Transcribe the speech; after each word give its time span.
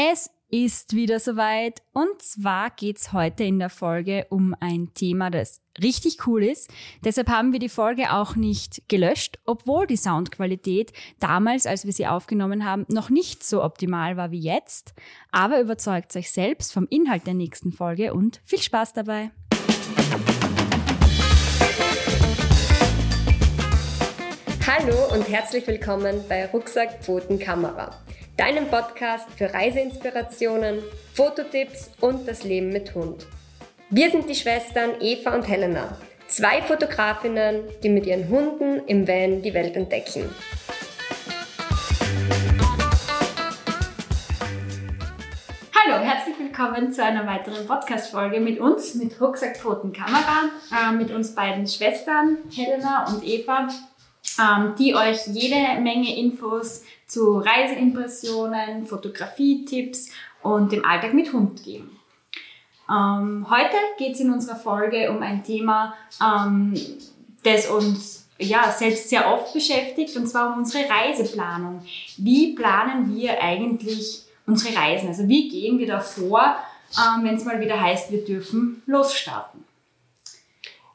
Es 0.00 0.30
ist 0.48 0.94
wieder 0.94 1.18
soweit 1.18 1.82
und 1.92 2.22
zwar 2.22 2.70
geht's 2.70 3.12
heute 3.12 3.42
in 3.42 3.58
der 3.58 3.68
Folge 3.68 4.28
um 4.30 4.54
ein 4.60 4.94
Thema, 4.94 5.28
das 5.28 5.60
richtig 5.82 6.24
cool 6.24 6.44
ist. 6.44 6.70
Deshalb 7.04 7.28
haben 7.28 7.52
wir 7.52 7.58
die 7.58 7.68
Folge 7.68 8.12
auch 8.12 8.36
nicht 8.36 8.88
gelöscht, 8.88 9.40
obwohl 9.44 9.88
die 9.88 9.96
Soundqualität 9.96 10.92
damals, 11.18 11.66
als 11.66 11.84
wir 11.84 11.92
sie 11.92 12.06
aufgenommen 12.06 12.64
haben, 12.64 12.86
noch 12.88 13.10
nicht 13.10 13.42
so 13.42 13.64
optimal 13.64 14.16
war 14.16 14.30
wie 14.30 14.38
jetzt. 14.38 14.94
Aber 15.32 15.60
überzeugt 15.60 16.14
euch 16.14 16.30
selbst 16.30 16.72
vom 16.72 16.86
Inhalt 16.88 17.26
der 17.26 17.34
nächsten 17.34 17.72
Folge 17.72 18.14
und 18.14 18.40
viel 18.44 18.62
Spaß 18.62 18.92
dabei. 18.92 19.32
Hallo 24.64 25.12
und 25.12 25.28
herzlich 25.28 25.66
willkommen 25.66 26.20
bei 26.28 26.46
Rucksack 26.46 27.02
Pfoten 27.02 27.40
Kamera 27.40 27.98
deinem 28.38 28.68
Podcast 28.68 29.28
für 29.36 29.52
Reiseinspirationen, 29.52 30.78
Fototipps 31.12 31.90
und 32.00 32.28
das 32.28 32.44
Leben 32.44 32.68
mit 32.68 32.94
Hund. 32.94 33.26
Wir 33.90 34.12
sind 34.12 34.30
die 34.30 34.34
Schwestern 34.36 34.92
Eva 35.00 35.34
und 35.34 35.42
Helena, 35.48 35.98
zwei 36.28 36.62
Fotografinnen, 36.62 37.64
die 37.82 37.88
mit 37.88 38.06
ihren 38.06 38.28
Hunden 38.28 38.86
im 38.86 39.08
Van 39.08 39.42
die 39.42 39.52
Welt 39.52 39.74
entdecken. 39.74 40.30
Hallo, 45.74 46.04
herzlich 46.04 46.38
willkommen 46.38 46.92
zu 46.92 47.02
einer 47.02 47.26
weiteren 47.26 47.66
Podcast-Folge 47.66 48.38
mit 48.38 48.60
uns, 48.60 48.94
mit 48.94 49.20
Rucksackpfotenkamera, 49.20 50.50
äh, 50.70 50.92
mit 50.92 51.10
uns 51.10 51.34
beiden 51.34 51.66
Schwestern, 51.66 52.38
Helena 52.54 53.08
und 53.08 53.24
Eva, 53.24 53.66
ähm, 54.38 54.74
die 54.78 54.94
euch 54.94 55.26
jede 55.26 55.80
Menge 55.80 56.16
Infos 56.16 56.84
zu 57.08 57.38
Reiseimpressionen, 57.38 58.86
Fotografietipps 58.86 60.10
und 60.42 60.70
dem 60.70 60.84
Alltag 60.84 61.14
mit 61.14 61.32
Hund 61.32 61.64
geben. 61.64 61.98
Ähm, 62.90 63.46
heute 63.50 63.76
geht 63.98 64.14
es 64.14 64.20
in 64.20 64.32
unserer 64.32 64.56
Folge 64.56 65.10
um 65.10 65.22
ein 65.22 65.42
Thema, 65.42 65.94
ähm, 66.22 66.74
das 67.42 67.68
uns 67.68 68.28
ja, 68.38 68.70
selbst 68.70 69.08
sehr 69.08 69.32
oft 69.32 69.52
beschäftigt, 69.52 70.16
und 70.16 70.26
zwar 70.26 70.52
um 70.52 70.58
unsere 70.58 70.88
Reiseplanung. 70.88 71.82
Wie 72.18 72.54
planen 72.54 73.14
wir 73.14 73.42
eigentlich 73.42 74.22
unsere 74.46 74.76
Reisen? 74.76 75.08
Also 75.08 75.28
wie 75.28 75.48
gehen 75.48 75.78
wir 75.78 75.86
da 75.86 76.00
vor, 76.00 76.56
ähm, 76.96 77.24
wenn 77.24 77.34
es 77.34 77.44
mal 77.44 77.60
wieder 77.60 77.80
heißt, 77.80 78.12
wir 78.12 78.24
dürfen 78.24 78.82
losstarten? 78.86 79.64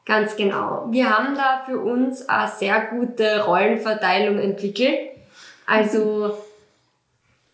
Ganz 0.06 0.36
genau. 0.36 0.86
Wir 0.90 1.08
haben 1.08 1.34
da 1.34 1.62
für 1.66 1.78
uns 1.78 2.28
eine 2.28 2.50
sehr 2.50 2.80
gute 2.86 3.44
Rollenverteilung 3.44 4.38
entwickelt. 4.38 5.13
Also 5.66 6.36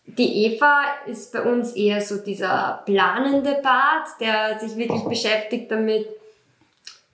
die 0.05 0.45
Eva 0.45 0.83
ist 1.05 1.31
bei 1.31 1.41
uns 1.41 1.73
eher 1.73 2.01
so 2.01 2.17
dieser 2.17 2.81
planende 2.85 3.55
Part, 3.61 4.07
der 4.19 4.59
sich 4.59 4.75
wirklich 4.75 5.03
beschäftigt 5.03 5.71
damit, 5.71 6.07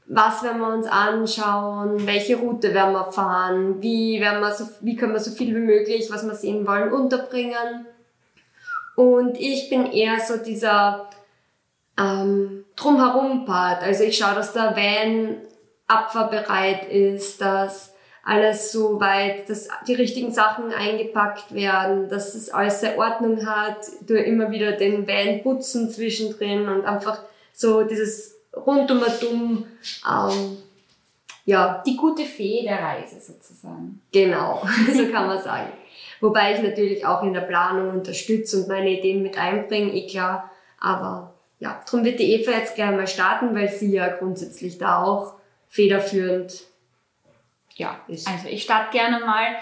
was 0.08 0.42
werden 0.42 0.62
wir 0.62 0.74
uns 0.74 0.88
anschauen, 0.88 2.08
welche 2.08 2.38
Route 2.38 2.74
werden 2.74 2.94
wir 2.94 3.12
fahren, 3.12 3.82
wie, 3.82 4.22
werden 4.22 4.40
wir 4.40 4.54
so, 4.54 4.66
wie 4.82 4.96
können 4.96 5.14
wir 5.14 5.20
so 5.20 5.32
viel 5.32 5.54
wie 5.54 5.60
möglich, 5.60 6.08
was 6.10 6.26
wir 6.26 6.34
sehen 6.34 6.66
wollen, 6.66 6.94
unterbringen. 6.94 7.86
Und 8.96 9.38
ich 9.38 9.70
bin 9.70 9.92
eher 9.92 10.20
so 10.20 10.38
dieser 10.38 11.10
ähm, 12.00 12.64
Drumherum-Part. 12.78 13.84
Also 13.84 14.06
ich 14.06 14.18
schaue, 14.18 14.36
dass 14.36 14.54
der 14.54 14.76
Van 14.76 15.38
abfahrbereit 15.88 16.90
ist, 16.90 17.42
dass 17.42 17.94
alles 18.28 18.74
so 18.74 19.00
weit, 19.00 19.50
dass 19.50 19.70
die 19.88 19.94
richtigen 19.94 20.34
Sachen 20.34 20.74
eingepackt 20.74 21.56
werden, 21.56 22.10
dass 22.10 22.36
es 22.36 22.50
alles 22.50 22.82
seine 22.82 22.98
Ordnung 22.98 23.46
hat, 23.46 23.78
du 24.06 24.16
immer 24.16 24.52
wieder 24.52 24.74
den 24.74 25.08
Van 25.08 25.42
putzen 25.44 25.90
zwischendrin 25.90 26.68
und 26.68 26.84
einfach 26.84 27.24
so 27.54 27.84
dieses 27.84 28.36
rundumatum, 28.54 29.66
ähm, 30.06 30.58
ja. 31.46 31.82
Die 31.86 31.96
gute 31.96 32.26
Fee 32.26 32.64
der 32.64 32.82
Reise 32.82 33.22
sozusagen. 33.22 34.02
Genau, 34.12 34.62
so 34.94 35.06
kann 35.08 35.28
man 35.28 35.42
sagen. 35.42 35.72
Wobei 36.20 36.54
ich 36.54 36.62
natürlich 36.62 37.06
auch 37.06 37.24
in 37.24 37.34
der 37.34 37.42
Planung 37.42 37.92
unterstütze 37.92 38.58
und 38.58 38.68
meine 38.68 38.90
Ideen 38.90 39.24
mit 39.24 39.38
einbringe, 39.38 39.94
eh 39.94 40.06
klar. 40.06 40.52
Aber 40.82 41.34
ja, 41.60 41.82
darum 41.86 42.04
wird 42.04 42.20
die 42.20 42.34
Eva 42.34 42.52
jetzt 42.52 42.76
gleich 42.76 42.92
mal 42.92 43.08
starten, 43.08 43.56
weil 43.56 43.70
sie 43.70 43.94
ja 43.94 44.10
grundsätzlich 44.10 44.78
da 44.78 45.02
auch 45.02 45.36
federführend 45.70 46.68
ja, 47.78 48.00
ist. 48.08 48.28
Also 48.28 48.48
ich 48.48 48.64
starte 48.64 48.92
gerne 48.92 49.20
mal. 49.26 49.56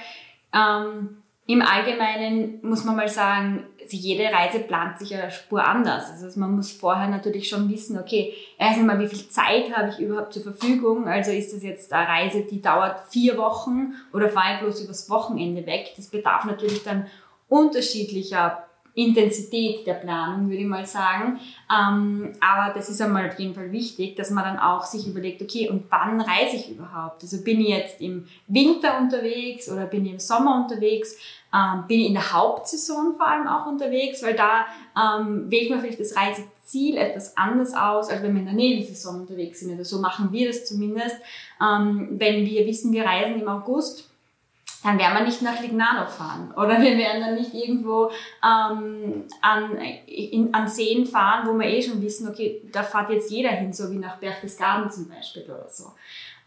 Ähm, 0.54 1.18
Im 1.48 1.62
Allgemeinen 1.62 2.60
muss 2.64 2.84
man 2.84 2.96
mal 2.96 3.08
sagen, 3.08 3.68
jede 3.88 4.32
Reise 4.34 4.60
plant 4.60 4.98
sich 4.98 5.12
ja 5.12 5.30
Spur 5.30 5.64
anders. 5.64 6.10
Also 6.10 6.40
man 6.40 6.56
muss 6.56 6.72
vorher 6.72 7.08
natürlich 7.08 7.48
schon 7.48 7.70
wissen, 7.70 8.00
okay, 8.00 8.34
erst 8.58 8.80
einmal, 8.80 9.00
wie 9.00 9.08
viel 9.08 9.28
Zeit 9.28 9.76
habe 9.76 9.90
ich 9.90 10.00
überhaupt 10.00 10.34
zur 10.34 10.42
Verfügung? 10.42 11.08
Also 11.08 11.32
ist 11.32 11.54
das 11.54 11.62
jetzt 11.62 11.94
eine 11.94 12.08
Reise, 12.08 12.44
die 12.50 12.62
dauert 12.62 13.02
vier 13.10 13.38
Wochen 13.38 13.94
oder 14.12 14.30
fahre 14.30 14.56
ich 14.56 14.60
bloß 14.62 14.86
übers 14.86 15.10
Wochenende 15.10 15.66
weg? 15.68 15.94
Das 15.98 16.08
bedarf 16.08 16.46
natürlich 16.46 16.84
dann 16.84 17.08
unterschiedlicher 17.48 18.65
Intensität 18.96 19.86
der 19.86 19.96
Planung, 19.96 20.50
würde 20.50 20.62
ich 20.62 20.68
mal 20.68 20.86
sagen. 20.86 21.40
Ähm, 21.70 22.34
aber 22.40 22.74
das 22.74 22.90
ist 22.90 23.02
einmal 23.02 23.28
auf 23.28 23.38
jeden 23.38 23.54
Fall 23.54 23.72
wichtig, 23.74 24.16
dass 24.16 24.32
man 24.32 24.46
dann 24.46 24.58
auch 24.58 24.86
sich 24.86 25.06
überlegt, 25.06 25.42
okay, 25.42 25.70
und 25.70 25.84
wann 25.90 26.22
reise 26.22 26.56
ich 26.56 26.72
überhaupt? 26.72 27.22
Also 27.22 27.44
bin 27.44 27.60
ich 27.60 27.68
jetzt 27.68 28.00
im 28.00 28.26
Winter 28.48 28.98
unterwegs 28.98 29.70
oder 29.70 29.86
bin 29.86 30.06
ich 30.06 30.14
im 30.14 30.20
Sommer 30.20 30.64
unterwegs? 30.64 31.18
Ähm, 31.54 31.84
bin 31.88 32.00
ich 32.00 32.08
in 32.08 32.14
der 32.14 32.34
Hauptsaison 32.34 33.16
vor 33.18 33.28
allem 33.28 33.48
auch 33.48 33.66
unterwegs? 33.66 34.24
Weil 34.24 34.36
da 34.36 34.66
ähm, 34.98 35.52
wählt 35.52 35.70
man 35.70 35.82
vielleicht 35.82 36.00
das 36.00 36.16
Reiseziel 36.16 36.96
etwas 36.96 37.36
anders 37.36 37.74
aus, 37.76 38.10
als 38.10 38.24
wenn 38.24 38.34
wir 38.34 38.40
in 38.40 38.46
der 38.46 38.56
Nebensaison 38.56 39.22
unterwegs 39.22 39.60
sind. 39.60 39.74
Oder 39.74 39.84
so 39.84 40.00
machen 40.00 40.32
wir 40.32 40.48
das 40.48 40.66
zumindest. 40.66 41.18
Ähm, 41.62 42.12
wenn 42.12 42.46
wir 42.46 42.66
wissen, 42.66 42.94
wir 42.94 43.04
reisen 43.04 43.42
im 43.42 43.48
August, 43.50 44.10
dann 44.86 45.00
werden 45.00 45.18
wir 45.18 45.26
nicht 45.26 45.42
nach 45.42 45.60
Lignano 45.60 46.06
fahren. 46.06 46.54
Oder 46.56 46.80
wir 46.82 46.98
werden 46.98 47.22
dann 47.22 47.36
nicht 47.36 47.54
irgendwo 47.54 48.12
ähm, 48.44 49.24
an, 49.42 49.78
in, 50.06 50.54
an 50.54 50.68
Seen 50.68 51.06
fahren, 51.06 51.48
wo 51.48 51.54
wir 51.54 51.68
eh 51.68 51.82
schon 51.82 52.02
wissen, 52.02 52.30
okay, 52.30 52.62
da 52.72 52.84
fährt 52.84 53.10
jetzt 53.10 53.32
jeder 53.32 53.50
hin, 53.50 53.74
so 53.74 53.92
wie 53.92 53.98
nach 53.98 54.18
Berchtesgaden 54.18 54.92
zum 54.92 55.10
Beispiel 55.10 55.44
oder 55.44 55.68
so. 55.68 55.86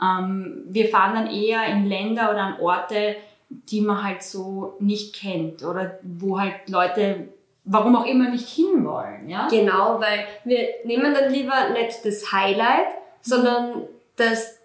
Ähm, 0.01 0.63
wir 0.69 0.89
fahren 0.89 1.15
dann 1.15 1.31
eher 1.31 1.67
in 1.67 1.87
Länder 1.87 2.31
oder 2.31 2.43
an 2.43 2.61
Orte, 2.61 3.17
die 3.49 3.81
man 3.81 4.05
halt 4.05 4.23
so 4.23 4.77
nicht 4.79 5.17
kennt 5.17 5.65
oder 5.65 5.99
wo 6.03 6.39
halt 6.39 6.69
Leute 6.69 7.29
warum 7.71 7.97
auch 7.97 8.07
immer 8.07 8.31
nicht 8.31 8.49
hinwollen. 8.49 9.29
Ja? 9.29 9.47
Genau, 9.49 10.01
weil 10.01 10.25
wir 10.45 10.69
nehmen 10.85 11.13
dann 11.13 11.31
lieber 11.31 11.69
nicht 11.71 12.03
das 12.03 12.33
Highlight, 12.33 12.87
sondern 13.21 13.83
das 14.17 14.59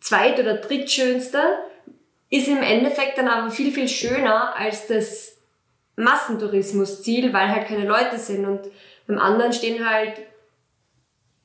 zweit- 0.00 0.40
oder 0.40 0.54
drittschönste 0.54 1.40
ist 2.30 2.48
im 2.48 2.62
Endeffekt 2.62 3.18
dann 3.18 3.28
aber 3.28 3.50
viel, 3.50 3.72
viel 3.72 3.88
schöner 3.88 4.54
als 4.56 4.86
das 4.86 5.38
Massentourismusziel, 5.96 7.32
weil 7.32 7.48
halt 7.48 7.66
keine 7.66 7.86
Leute 7.86 8.18
sind 8.18 8.46
und 8.46 8.60
beim 9.06 9.18
anderen 9.18 9.52
stehen 9.52 9.88
halt 9.88 10.20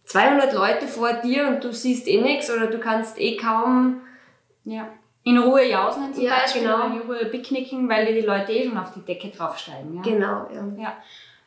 200 0.06 0.54
Leute 0.54 0.88
vor 0.88 1.14
dir 1.14 1.48
und 1.48 1.64
du 1.64 1.72
siehst 1.72 2.08
eh 2.08 2.22
nichts 2.22 2.52
oder 2.52 2.68
du 2.68 2.78
kannst 2.80 3.20
eh 3.20 3.38
kaum 3.38 4.02
ja. 4.66 4.88
in 5.24 5.38
Ruhe 5.38 5.68
jausen 5.70 6.14
zum 6.14 6.24
ja, 6.24 6.36
Beispiel 6.42 6.64
genau. 6.64 6.86
in 6.88 7.02
Ruhe 7.02 7.26
picknicken, 7.26 7.88
weil 7.88 8.14
die 8.14 8.22
Leute 8.22 8.52
eh 8.52 8.68
schon 8.68 8.78
auf 8.78 8.94
die 8.94 9.02
Decke 9.02 9.30
draufsteigen. 9.30 9.96
Ja? 9.96 10.02
Genau, 10.02 10.48
ja. 10.54 10.84
ja. 10.84 10.98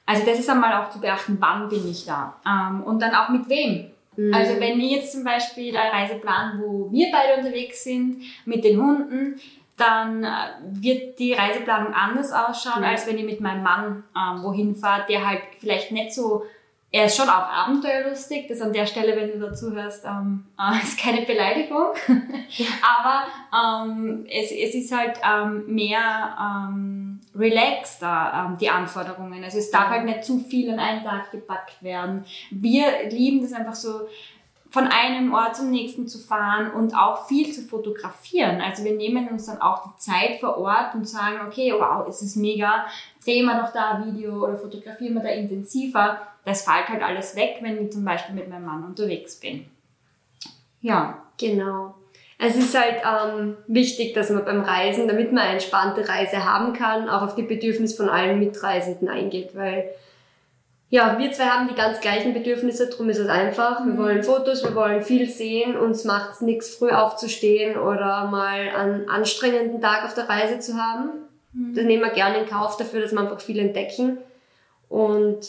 Also 0.06 0.24
das 0.24 0.38
ist 0.38 0.48
einmal 0.48 0.72
auch 0.82 0.90
zu 0.90 1.00
beachten, 1.00 1.36
wann 1.40 1.68
bin 1.68 1.88
ich 1.88 2.06
da 2.06 2.40
ähm, 2.46 2.82
und 2.84 3.00
dann 3.00 3.14
auch 3.14 3.28
mit 3.28 3.48
wem. 3.48 3.90
Mhm. 4.16 4.34
Also 4.34 4.60
wenn 4.60 4.78
wir 4.78 4.88
jetzt 4.88 5.12
zum 5.12 5.24
Beispiel 5.24 5.76
eine 5.76 5.92
Reise 5.92 6.16
planen, 6.16 6.60
wo 6.62 6.90
wir 6.90 7.08
beide 7.12 7.36
unterwegs 7.40 7.84
sind 7.84 8.22
mit 8.44 8.64
den 8.64 8.80
Hunden, 8.80 9.40
dann 9.76 10.24
äh, 10.24 10.28
wird 10.62 11.18
die 11.18 11.34
Reiseplanung 11.34 11.92
anders 11.92 12.32
ausschauen, 12.32 12.80
mhm. 12.80 12.88
als 12.88 13.06
wenn 13.06 13.18
ich 13.18 13.24
mit 13.24 13.40
meinem 13.40 13.62
Mann 13.62 14.04
ähm, 14.16 14.42
wohin 14.42 14.74
fahre, 14.74 15.04
der 15.08 15.26
halt 15.26 15.42
vielleicht 15.58 15.92
nicht 15.92 16.14
so, 16.14 16.44
er 16.90 17.06
ist 17.06 17.16
schon 17.16 17.28
auch 17.28 17.48
abenteuerlustig, 17.48 18.46
das 18.48 18.62
an 18.62 18.72
der 18.72 18.86
Stelle, 18.86 19.16
wenn 19.16 19.32
du 19.32 19.38
dazu 19.38 19.72
hörst, 19.72 20.06
ähm, 20.06 20.46
äh, 20.58 20.82
ist 20.82 20.98
keine 20.98 21.22
Beleidigung, 21.26 21.88
aber 22.82 23.84
ähm, 23.84 24.26
es, 24.30 24.50
es 24.50 24.74
ist 24.74 24.96
halt 24.96 25.18
ähm, 25.22 25.66
mehr 25.66 26.36
ähm, 26.40 26.95
relaxter, 27.36 28.48
ähm, 28.48 28.58
die 28.58 28.70
Anforderungen. 28.70 29.44
Also 29.44 29.58
es 29.58 29.70
darf 29.70 29.88
halt 29.88 30.04
nicht 30.04 30.24
zu 30.24 30.38
viel 30.38 30.70
an 30.70 30.78
einen 30.78 31.04
Tag 31.04 31.30
gepackt 31.30 31.82
werden. 31.82 32.24
Wir 32.50 33.08
lieben 33.10 33.42
das 33.42 33.52
einfach 33.52 33.74
so, 33.74 34.08
von 34.70 34.88
einem 34.88 35.32
Ort 35.32 35.56
zum 35.56 35.70
nächsten 35.70 36.08
zu 36.08 36.18
fahren 36.18 36.72
und 36.72 36.94
auch 36.94 37.26
viel 37.28 37.52
zu 37.52 37.62
fotografieren. 37.62 38.60
Also 38.60 38.84
wir 38.84 38.94
nehmen 38.94 39.28
uns 39.28 39.46
dann 39.46 39.60
auch 39.60 39.84
die 39.84 39.96
Zeit 39.98 40.40
vor 40.40 40.58
Ort 40.58 40.94
und 40.94 41.08
sagen, 41.08 41.38
okay, 41.46 41.72
wow, 41.72 42.06
es 42.08 42.20
ist 42.20 42.36
mega, 42.36 42.84
drehen 43.24 43.46
wir 43.46 43.56
noch 43.56 43.72
da 43.72 43.92
ein 43.92 44.12
Video 44.12 44.42
oder 44.42 44.56
fotografieren 44.56 45.14
wir 45.14 45.22
da 45.22 45.28
intensiver. 45.28 46.18
Das 46.44 46.62
fällt 46.62 46.88
halt 46.88 47.02
alles 47.02 47.36
weg, 47.36 47.58
wenn 47.60 47.84
ich 47.84 47.92
zum 47.92 48.04
Beispiel 48.04 48.34
mit 48.34 48.50
meinem 48.50 48.66
Mann 48.66 48.84
unterwegs 48.84 49.40
bin. 49.40 49.66
Ja. 50.80 51.22
Genau. 51.38 51.94
Es 52.38 52.54
ist 52.54 52.78
halt 52.78 52.96
ähm, 53.02 53.56
wichtig, 53.66 54.12
dass 54.14 54.30
man 54.30 54.44
beim 54.44 54.60
Reisen, 54.60 55.08
damit 55.08 55.32
man 55.32 55.44
eine 55.44 55.52
entspannte 55.54 56.06
Reise 56.06 56.44
haben 56.44 56.74
kann, 56.74 57.08
auch 57.08 57.22
auf 57.22 57.34
die 57.34 57.42
Bedürfnisse 57.42 57.96
von 57.96 58.10
allen 58.10 58.38
Mitreisenden 58.38 59.08
eingeht, 59.08 59.54
weil 59.54 59.90
ja, 60.88 61.18
wir 61.18 61.32
zwei 61.32 61.46
haben 61.46 61.68
die 61.68 61.74
ganz 61.74 62.00
gleichen 62.00 62.32
Bedürfnisse, 62.32 62.88
darum 62.88 63.08
ist 63.08 63.18
es 63.18 63.28
einfach. 63.28 63.84
Wir 63.84 63.94
mhm. 63.94 63.98
wollen 63.98 64.22
Fotos, 64.22 64.62
wir 64.62 64.74
wollen 64.74 65.02
viel 65.02 65.28
sehen, 65.28 65.76
uns 65.76 66.04
macht 66.04 66.34
es 66.34 66.40
nichts, 66.42 66.76
früh 66.76 66.90
aufzustehen 66.90 67.76
oder 67.76 68.28
mal 68.28 68.68
einen 68.68 69.08
anstrengenden 69.08 69.80
Tag 69.80 70.04
auf 70.04 70.14
der 70.14 70.28
Reise 70.28 70.60
zu 70.60 70.76
haben. 70.76 71.10
Mhm. 71.52 71.74
Das 71.74 71.84
nehmen 71.84 72.02
wir 72.02 72.10
gerne 72.10 72.38
in 72.38 72.46
Kauf 72.46 72.76
dafür, 72.76 73.00
dass 73.00 73.12
wir 73.12 73.20
einfach 73.20 73.40
viel 73.40 73.58
entdecken. 73.58 74.18
Und 74.88 75.40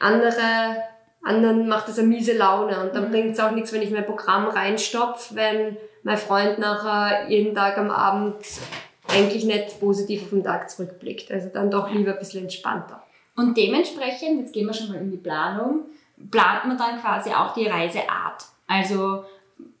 andere, 0.00 0.82
anderen 1.22 1.68
macht 1.68 1.88
das 1.88 1.98
eine 1.98 2.08
miese 2.08 2.36
Laune 2.36 2.80
und 2.80 2.94
dann 2.94 3.08
mhm. 3.08 3.10
bringt 3.10 3.32
es 3.32 3.40
auch 3.40 3.50
nichts, 3.50 3.72
wenn 3.72 3.82
ich 3.82 3.90
mein 3.90 4.06
Programm 4.06 4.48
reinstopfe, 4.48 5.34
wenn 5.34 5.76
mein 6.02 6.16
Freund 6.16 6.58
nachher 6.58 7.28
jeden 7.28 7.54
Tag 7.54 7.76
am 7.76 7.90
Abend 7.90 8.36
eigentlich 9.08 9.44
nicht 9.44 9.80
positiv 9.80 10.22
auf 10.22 10.30
den 10.30 10.44
Tag 10.44 10.70
zurückblickt. 10.70 11.30
Also 11.30 11.48
dann 11.52 11.70
doch 11.70 11.90
lieber 11.90 12.12
ein 12.12 12.18
bisschen 12.18 12.44
entspannter. 12.44 13.02
Und 13.36 13.56
dementsprechend, 13.56 14.40
jetzt 14.40 14.52
gehen 14.52 14.66
wir 14.66 14.74
schon 14.74 14.88
mal 14.88 14.98
in 14.98 15.10
die 15.10 15.16
Planung, 15.16 15.84
plant 16.30 16.66
man 16.66 16.78
dann 16.78 17.00
quasi 17.00 17.30
auch 17.30 17.52
die 17.54 17.66
Reiseart. 17.66 18.44
Also 18.66 19.24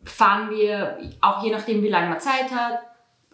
fahren 0.04 0.50
wir, 0.50 0.98
auch 1.20 1.42
je 1.42 1.50
nachdem, 1.50 1.82
wie 1.82 1.88
lange 1.88 2.10
man 2.10 2.20
Zeit 2.20 2.50
hat 2.50 2.80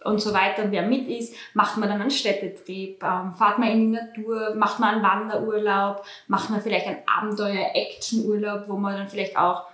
und 0.07 0.21
so 0.21 0.33
weiter, 0.33 0.71
wer 0.71 0.83
mit 0.83 1.07
ist, 1.07 1.35
macht 1.53 1.77
man 1.77 1.89
dann 1.89 2.01
einen 2.01 2.11
Städtetrip, 2.11 3.03
ähm, 3.03 3.33
fahrt 3.33 3.59
man 3.59 3.69
in 3.69 3.79
die 3.91 3.99
Natur, 3.99 4.55
macht 4.55 4.79
man 4.79 4.95
einen 4.95 5.03
Wanderurlaub, 5.03 6.03
macht 6.27 6.49
man 6.49 6.61
vielleicht 6.61 6.87
einen 6.87 7.03
Abenteuer-Action-Urlaub, 7.05 8.63
wo 8.67 8.77
man 8.77 8.95
dann 8.95 9.09
vielleicht 9.09 9.37
auch 9.37 9.65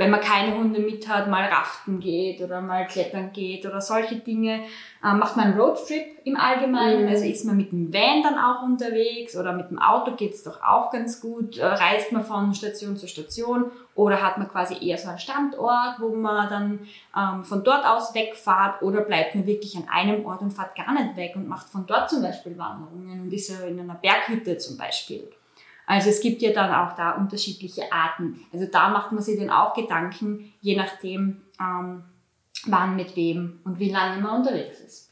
wenn 0.00 0.10
man 0.10 0.20
keine 0.20 0.56
Hunde 0.56 0.80
mit 0.80 1.06
hat, 1.08 1.28
mal 1.28 1.44
raften 1.44 2.00
geht 2.00 2.40
oder 2.40 2.62
mal 2.62 2.86
klettern 2.86 3.32
geht 3.34 3.66
oder 3.66 3.82
solche 3.82 4.16
Dinge. 4.16 4.62
Ähm, 5.04 5.18
macht 5.18 5.36
man 5.36 5.48
einen 5.48 5.60
Roadtrip 5.60 6.04
im 6.24 6.38
Allgemeinen, 6.38 7.02
mhm. 7.02 7.08
also 7.10 7.26
ist 7.26 7.44
man 7.44 7.58
mit 7.58 7.70
dem 7.70 7.92
Van 7.92 8.22
dann 8.22 8.38
auch 8.38 8.62
unterwegs 8.62 9.36
oder 9.36 9.52
mit 9.52 9.70
dem 9.70 9.78
Auto 9.78 10.12
geht's 10.16 10.42
doch 10.42 10.62
auch 10.62 10.90
ganz 10.90 11.20
gut. 11.20 11.58
Äh, 11.58 11.66
reist 11.66 12.12
man 12.12 12.24
von 12.24 12.54
Station 12.54 12.96
zu 12.96 13.08
Station 13.08 13.70
oder 13.94 14.22
hat 14.22 14.38
man 14.38 14.48
quasi 14.48 14.74
eher 14.82 14.96
so 14.96 15.10
einen 15.10 15.18
Standort, 15.18 15.96
wo 15.98 16.08
man 16.08 16.48
dann 16.48 16.80
ähm, 17.14 17.44
von 17.44 17.62
dort 17.62 17.84
aus 17.84 18.14
wegfahrt 18.14 18.80
oder 18.80 19.02
bleibt 19.02 19.34
man 19.34 19.44
wirklich 19.46 19.76
an 19.76 19.84
einem 19.90 20.24
Ort 20.24 20.40
und 20.40 20.50
fahrt 20.50 20.76
gar 20.76 20.94
nicht 20.94 21.16
weg 21.16 21.32
und 21.36 21.46
macht 21.46 21.68
von 21.68 21.84
dort 21.86 22.08
zum 22.08 22.22
Beispiel 22.22 22.56
Wanderungen 22.56 23.20
und 23.20 23.32
ist 23.34 23.50
ja 23.50 23.66
in 23.66 23.78
einer 23.78 23.96
Berghütte 23.96 24.56
zum 24.56 24.78
Beispiel. 24.78 25.30
Also 25.86 26.10
es 26.10 26.20
gibt 26.20 26.42
ja 26.42 26.52
dann 26.52 26.72
auch 26.72 26.96
da 26.96 27.12
unterschiedliche 27.12 27.92
Arten. 27.92 28.40
Also 28.52 28.66
da 28.66 28.88
macht 28.88 29.12
man 29.12 29.22
sich 29.22 29.38
dann 29.38 29.50
auch 29.50 29.74
Gedanken, 29.74 30.52
je 30.60 30.76
nachdem, 30.76 31.42
ähm, 31.60 32.04
wann 32.66 32.96
mit 32.96 33.16
wem 33.16 33.60
und 33.64 33.78
wie 33.78 33.90
lange 33.90 34.20
man 34.20 34.40
unterwegs 34.40 34.80
ist. 34.80 35.10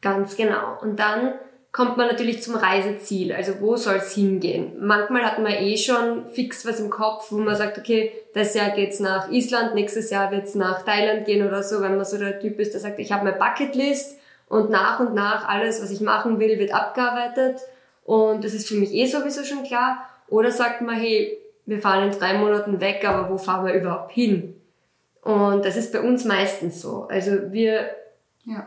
Ganz 0.00 0.36
genau. 0.36 0.78
Und 0.80 0.98
dann 0.98 1.34
kommt 1.72 1.98
man 1.98 2.08
natürlich 2.08 2.42
zum 2.42 2.54
Reiseziel. 2.54 3.32
Also 3.32 3.60
wo 3.60 3.76
soll 3.76 3.96
es 3.96 4.14
hingehen? 4.14 4.72
Manchmal 4.80 5.24
hat 5.24 5.38
man 5.38 5.52
eh 5.52 5.76
schon 5.76 6.26
fix 6.30 6.64
was 6.66 6.80
im 6.80 6.88
Kopf, 6.88 7.30
wo 7.30 7.36
man 7.36 7.54
sagt, 7.54 7.76
okay, 7.76 8.12
das 8.34 8.54
Jahr 8.54 8.70
geht's 8.70 8.98
nach 8.98 9.30
Island, 9.30 9.74
nächstes 9.74 10.10
Jahr 10.10 10.30
wird's 10.30 10.54
nach 10.54 10.82
Thailand 10.84 11.26
gehen 11.26 11.46
oder 11.46 11.62
so, 11.62 11.82
wenn 11.82 11.96
man 11.96 12.06
so 12.06 12.16
der 12.18 12.40
Typ 12.40 12.58
ist, 12.58 12.72
der 12.72 12.80
sagt, 12.80 12.98
ich 12.98 13.12
habe 13.12 13.24
meine 13.24 13.36
Bucketlist 13.36 14.18
und 14.48 14.70
nach 14.70 15.00
und 15.00 15.14
nach 15.14 15.48
alles, 15.48 15.82
was 15.82 15.90
ich 15.90 16.00
machen 16.00 16.38
will, 16.40 16.58
wird 16.58 16.72
abgearbeitet 16.72 17.60
und 18.06 18.44
das 18.44 18.54
ist 18.54 18.68
für 18.68 18.76
mich 18.76 18.92
eh 18.92 19.06
sowieso 19.06 19.44
schon 19.44 19.64
klar. 19.64 20.08
Oder 20.28 20.52
sagt 20.52 20.80
man, 20.80 20.96
hey, 20.96 21.38
wir 21.66 21.80
fahren 21.80 22.10
in 22.10 22.16
drei 22.16 22.38
Monaten 22.38 22.80
weg, 22.80 23.04
aber 23.06 23.28
wo 23.28 23.36
fahren 23.36 23.66
wir 23.66 23.74
überhaupt 23.74 24.12
hin? 24.12 24.54
Und 25.22 25.64
das 25.64 25.76
ist 25.76 25.92
bei 25.92 26.00
uns 26.00 26.24
meistens 26.24 26.80
so. 26.80 27.08
Also 27.10 27.52
wir 27.52 27.90
ja. 28.44 28.64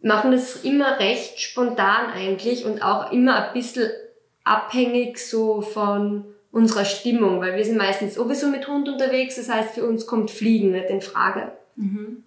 machen 0.00 0.32
das 0.32 0.64
immer 0.64 0.98
recht 0.98 1.38
spontan 1.40 2.10
eigentlich 2.10 2.64
und 2.64 2.82
auch 2.82 3.12
immer 3.12 3.48
ein 3.48 3.52
bisschen 3.52 3.90
abhängig 4.44 5.18
so 5.18 5.60
von 5.60 6.24
unserer 6.50 6.86
Stimmung, 6.86 7.42
weil 7.42 7.54
wir 7.54 7.64
sind 7.66 7.76
meistens 7.76 8.14
sowieso 8.14 8.48
mit 8.48 8.66
Hund 8.66 8.88
unterwegs, 8.88 9.36
das 9.36 9.50
heißt 9.50 9.74
für 9.74 9.86
uns 9.86 10.06
kommt 10.06 10.30
Fliegen 10.30 10.72
nicht 10.72 10.88
in 10.88 11.02
Frage. 11.02 11.52
Mhm 11.76 12.24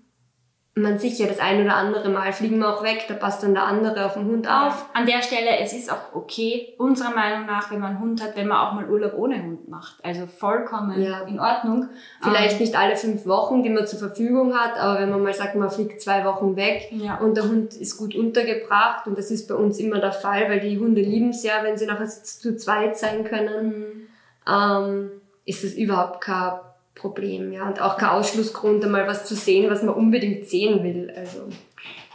man 0.73 0.97
sicher 1.00 1.27
das 1.27 1.39
ein 1.39 1.62
oder 1.62 1.75
andere 1.75 2.07
Mal 2.07 2.31
fliegen 2.31 2.59
wir 2.59 2.73
auch 2.73 2.81
weg, 2.81 3.03
da 3.09 3.13
passt 3.13 3.44
dann 3.44 3.53
der 3.53 3.65
andere 3.65 4.06
auf 4.06 4.13
den 4.13 4.25
Hund 4.25 4.47
auf. 4.47 4.85
An 4.94 5.06
der 5.06 5.21
Stelle, 5.21 5.57
es 5.59 5.73
ist 5.73 5.91
auch 5.91 6.15
okay, 6.15 6.75
unserer 6.77 7.13
Meinung 7.13 7.45
nach, 7.45 7.69
wenn 7.71 7.81
man 7.81 7.91
einen 7.91 8.00
Hund 8.00 8.23
hat, 8.23 8.38
wenn 8.38 8.47
man 8.47 8.57
auch 8.57 8.73
mal 8.73 8.89
Urlaub 8.89 9.13
ohne 9.15 9.44
Hund 9.44 9.68
macht. 9.68 9.97
Also 10.01 10.27
vollkommen 10.27 11.01
ja. 11.01 11.21
in 11.23 11.41
Ordnung. 11.41 11.89
Vielleicht 12.21 12.53
ähm, 12.53 12.59
nicht 12.62 12.77
alle 12.77 12.95
fünf 12.95 13.25
Wochen, 13.25 13.63
die 13.63 13.69
man 13.69 13.85
zur 13.85 14.00
Verfügung 14.00 14.56
hat, 14.56 14.77
aber 14.77 15.01
wenn 15.01 15.09
man 15.09 15.21
mal 15.21 15.33
sagt, 15.33 15.56
man 15.56 15.69
fliegt 15.69 16.01
zwei 16.01 16.23
Wochen 16.23 16.56
weg 16.56 16.88
ja. 16.91 17.17
und 17.17 17.35
der 17.35 17.44
Hund 17.44 17.74
ist 17.75 17.97
gut 17.97 18.15
untergebracht 18.15 19.07
und 19.07 19.17
das 19.17 19.29
ist 19.29 19.50
bei 19.50 19.56
uns 19.56 19.77
immer 19.77 20.00
der 20.00 20.13
Fall, 20.13 20.50
weil 20.50 20.62
die 20.62 20.79
Hunde 20.79 21.01
lieben 21.01 21.31
es 21.31 21.44
ja, 21.44 21.63
wenn 21.63 21.77
sie 21.77 21.85
nachher 21.85 22.07
zu 22.07 22.56
zweit 22.56 22.97
sein 22.97 23.25
können, 23.25 23.67
mhm. 23.67 24.07
ähm, 24.47 25.12
ist 25.44 25.65
es 25.65 25.74
überhaupt 25.74 26.21
kein 26.21 26.59
Problem, 26.95 27.51
ja. 27.51 27.67
Und 27.67 27.81
auch 27.81 27.97
kein 27.97 28.09
Ausschlussgrund, 28.09 28.83
einmal 28.83 29.07
was 29.07 29.25
zu 29.25 29.35
sehen, 29.35 29.69
was 29.69 29.83
man 29.83 29.95
unbedingt 29.95 30.47
sehen 30.47 30.83
will. 30.83 31.11
Also. 31.15 31.47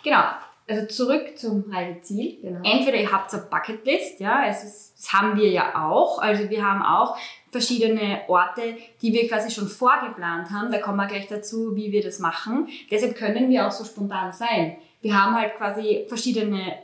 Genau. 0.05 0.23
Also 0.69 0.87
zurück 0.87 1.39
zum 1.39 1.71
Reiseziel. 1.71 2.41
Genau. 2.43 2.61
Entweder 2.65 2.97
ihr 2.97 3.13
habt 3.13 3.33
eine 3.33 3.43
Bucketlist, 3.45 4.19
ja, 4.19 4.47
es 4.47 4.65
ist, 4.65 4.95
das 4.99 5.13
haben 5.13 5.37
wir 5.37 5.49
ja 5.49 5.87
auch. 5.87 6.19
Also 6.19 6.51
wir 6.51 6.65
haben 6.65 6.83
auch 6.83 7.17
verschiedene 7.51 8.23
Orte, 8.27 8.77
die 9.01 9.13
wir 9.13 9.29
quasi 9.29 9.51
schon 9.51 9.69
vorgeplant 9.69 10.51
haben. 10.51 10.73
Da 10.73 10.79
kommen 10.79 10.97
wir 10.97 11.07
gleich 11.07 11.29
dazu, 11.29 11.77
wie 11.77 11.93
wir 11.93 12.03
das 12.03 12.19
machen. 12.19 12.69
Deshalb 12.91 13.15
können 13.17 13.49
wir 13.49 13.67
auch 13.67 13.71
so 13.71 13.85
spontan 13.85 14.33
sein. 14.33 14.77
Wir 15.03 15.15
haben 15.15 15.37
halt 15.37 15.57
quasi 15.57 16.05
verschiedene, 16.09 16.79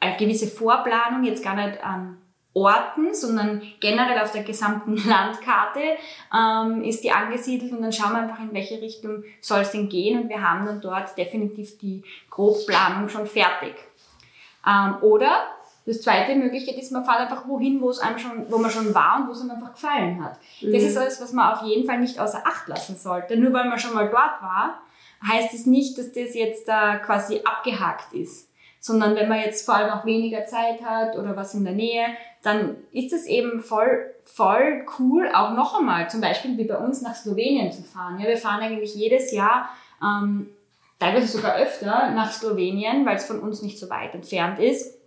eine 0.00 0.16
gewisse 0.16 0.48
Vorplanung, 0.48 1.22
jetzt 1.22 1.44
gar 1.44 1.54
nicht 1.54 1.82
an 1.84 2.18
Orten, 2.52 3.14
sondern 3.14 3.62
generell 3.78 4.18
auf 4.20 4.32
der 4.32 4.42
gesamten 4.42 4.96
Landkarte 5.08 5.80
ähm, 6.34 6.82
ist 6.82 7.04
die 7.04 7.12
angesiedelt 7.12 7.72
und 7.72 7.82
dann 7.82 7.92
schauen 7.92 8.12
wir 8.12 8.22
einfach, 8.22 8.40
in 8.40 8.52
welche 8.52 8.80
Richtung 8.80 9.22
soll 9.40 9.60
es 9.60 9.70
denn 9.70 9.88
gehen 9.88 10.20
und 10.20 10.28
wir 10.28 10.42
haben 10.42 10.66
dann 10.66 10.80
dort 10.80 11.16
definitiv 11.16 11.78
die 11.78 12.02
Grobplanung 12.28 13.08
schon 13.08 13.26
fertig. 13.26 13.74
Ähm, 14.66 14.96
oder 15.02 15.30
das 15.86 16.02
zweite 16.02 16.34
Möglichkeit 16.34 16.76
ist, 16.76 16.92
man 16.92 17.04
fährt 17.04 17.20
einfach 17.20 17.46
wohin, 17.46 17.80
wo 17.80 17.88
es 17.88 18.00
einem 18.00 18.18
schon, 18.18 18.50
wo 18.50 18.58
man 18.58 18.70
schon 18.70 18.94
war 18.94 19.20
und 19.20 19.28
wo 19.28 19.32
es 19.32 19.40
einem 19.40 19.52
einfach 19.52 19.72
gefallen 19.72 20.22
hat. 20.22 20.38
Mhm. 20.60 20.72
Das 20.72 20.82
ist 20.82 20.96
alles, 20.96 21.20
was 21.20 21.32
man 21.32 21.52
auf 21.52 21.62
jeden 21.62 21.86
Fall 21.86 22.00
nicht 22.00 22.18
außer 22.18 22.42
Acht 22.44 22.68
lassen 22.68 22.96
sollte. 22.96 23.36
Nur 23.36 23.52
weil 23.52 23.68
man 23.68 23.78
schon 23.78 23.94
mal 23.94 24.08
dort 24.08 24.42
war, 24.42 24.82
heißt 25.26 25.54
es 25.54 25.66
nicht, 25.66 25.96
dass 25.98 26.12
das 26.12 26.34
jetzt 26.34 26.66
da 26.66 26.96
quasi 26.96 27.40
abgehakt 27.44 28.12
ist 28.12 28.49
sondern 28.80 29.14
wenn 29.14 29.28
man 29.28 29.40
jetzt 29.40 29.66
vor 29.66 29.76
allem 29.76 29.90
auch 29.90 30.06
weniger 30.06 30.46
Zeit 30.46 30.82
hat 30.82 31.16
oder 31.16 31.36
was 31.36 31.54
in 31.54 31.64
der 31.64 31.74
Nähe, 31.74 32.06
dann 32.42 32.76
ist 32.90 33.12
es 33.12 33.26
eben 33.26 33.60
voll, 33.62 34.14
voll 34.24 34.86
cool, 34.98 35.30
auch 35.32 35.52
noch 35.52 35.78
einmal, 35.78 36.08
zum 36.08 36.22
Beispiel 36.22 36.56
wie 36.56 36.64
bei 36.64 36.78
uns 36.78 37.02
nach 37.02 37.14
Slowenien 37.14 37.70
zu 37.70 37.82
fahren. 37.82 38.18
Ja, 38.18 38.26
wir 38.26 38.38
fahren 38.38 38.62
eigentlich 38.62 38.94
jedes 38.94 39.32
Jahr, 39.32 39.68
ähm, 40.02 40.48
teilweise 40.98 41.28
sogar 41.28 41.56
öfter 41.56 42.10
nach 42.12 42.32
Slowenien, 42.32 43.04
weil 43.04 43.16
es 43.16 43.26
von 43.26 43.40
uns 43.40 43.60
nicht 43.60 43.78
so 43.78 43.90
weit 43.90 44.14
entfernt 44.14 44.58
ist. 44.58 44.99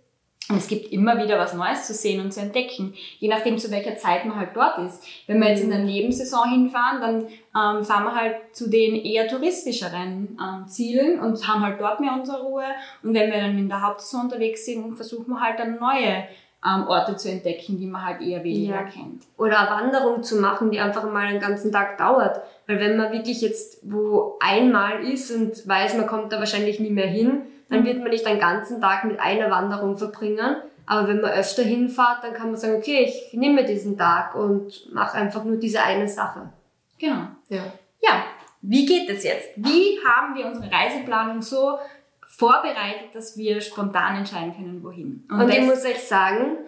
Es 0.54 0.68
gibt 0.68 0.92
immer 0.92 1.22
wieder 1.22 1.38
was 1.38 1.54
Neues 1.54 1.86
zu 1.86 1.94
sehen 1.94 2.20
und 2.20 2.32
zu 2.32 2.40
entdecken, 2.40 2.94
je 3.18 3.28
nachdem 3.28 3.56
zu 3.56 3.70
welcher 3.70 3.96
Zeit 3.96 4.26
man 4.26 4.36
halt 4.36 4.50
dort 4.54 4.78
ist. 4.78 5.02
Wenn 5.26 5.40
wir 5.40 5.48
jetzt 5.48 5.62
in 5.62 5.70
der 5.70 5.78
Nebensaison 5.78 6.50
hinfahren, 6.50 7.00
dann 7.00 7.78
ähm, 7.78 7.84
fahren 7.84 8.04
wir 8.04 8.14
halt 8.14 8.36
zu 8.52 8.68
den 8.68 8.94
eher 8.94 9.26
touristischeren 9.26 10.38
ähm, 10.38 10.68
Zielen 10.68 11.18
und 11.20 11.48
haben 11.48 11.62
halt 11.62 11.80
dort 11.80 12.00
mehr 12.00 12.12
unsere 12.12 12.42
Ruhe. 12.42 12.64
Und 13.02 13.14
wenn 13.14 13.32
wir 13.32 13.40
dann 13.40 13.56
in 13.56 13.68
der 13.68 13.80
Hauptsaison 13.80 14.26
unterwegs 14.26 14.66
sind, 14.66 14.96
versuchen 14.96 15.28
wir 15.28 15.40
halt 15.40 15.58
dann 15.58 15.78
neue 15.78 16.24
ähm, 16.66 16.88
Orte 16.88 17.16
zu 17.16 17.30
entdecken, 17.30 17.78
die 17.78 17.86
man 17.86 18.04
halt 18.04 18.20
eher 18.20 18.44
weniger 18.44 18.74
ja. 18.74 18.84
kennt. 18.84 19.22
Oder 19.38 19.60
eine 19.60 19.70
Wanderung 19.70 20.22
zu 20.22 20.36
machen, 20.40 20.70
die 20.70 20.80
einfach 20.80 21.04
mal 21.10 21.26
einen 21.26 21.40
ganzen 21.40 21.72
Tag 21.72 21.96
dauert. 21.96 22.40
Weil 22.66 22.80
wenn 22.80 22.96
man 22.96 23.12
wirklich 23.12 23.40
jetzt 23.40 23.78
wo 23.82 24.36
einmal 24.40 25.04
ist 25.04 25.30
und 25.30 25.66
weiß, 25.66 25.96
man 25.96 26.06
kommt 26.06 26.32
da 26.32 26.38
wahrscheinlich 26.38 26.80
nie 26.80 26.90
mehr 26.90 27.06
hin, 27.06 27.42
dann 27.74 27.82
mhm. 27.82 27.86
wird 27.86 28.00
man 28.00 28.10
nicht 28.10 28.26
einen 28.26 28.40
ganzen 28.40 28.80
Tag 28.80 29.04
mit 29.04 29.20
einer 29.20 29.50
Wanderung 29.50 29.96
verbringen. 29.96 30.56
Aber 30.86 31.08
wenn 31.08 31.20
man 31.20 31.30
öfter 31.30 31.62
hinfahrt, 31.62 32.24
dann 32.24 32.34
kann 32.34 32.48
man 32.48 32.56
sagen, 32.56 32.76
okay, 32.76 33.04
ich 33.04 33.32
nehme 33.32 33.64
diesen 33.64 33.96
Tag 33.96 34.34
und 34.34 34.92
mache 34.92 35.16
einfach 35.16 35.42
nur 35.44 35.56
diese 35.56 35.82
eine 35.82 36.08
Sache. 36.08 36.50
Genau. 36.98 37.28
Ja. 37.48 37.64
Ja. 38.02 38.24
Wie 38.60 38.84
geht 38.86 39.08
es 39.08 39.24
jetzt? 39.24 39.50
Wie 39.56 39.98
haben 40.06 40.34
wir 40.34 40.46
unsere 40.46 40.70
Reiseplanung 40.70 41.42
so 41.42 41.78
vorbereitet, 42.26 43.14
dass 43.14 43.36
wir 43.36 43.60
spontan 43.60 44.16
entscheiden 44.16 44.54
können, 44.54 44.82
wohin? 44.82 45.26
Und, 45.30 45.42
und 45.42 45.50
ich 45.50 45.62
muss 45.62 45.84
euch 45.84 46.02
sagen, 46.02 46.58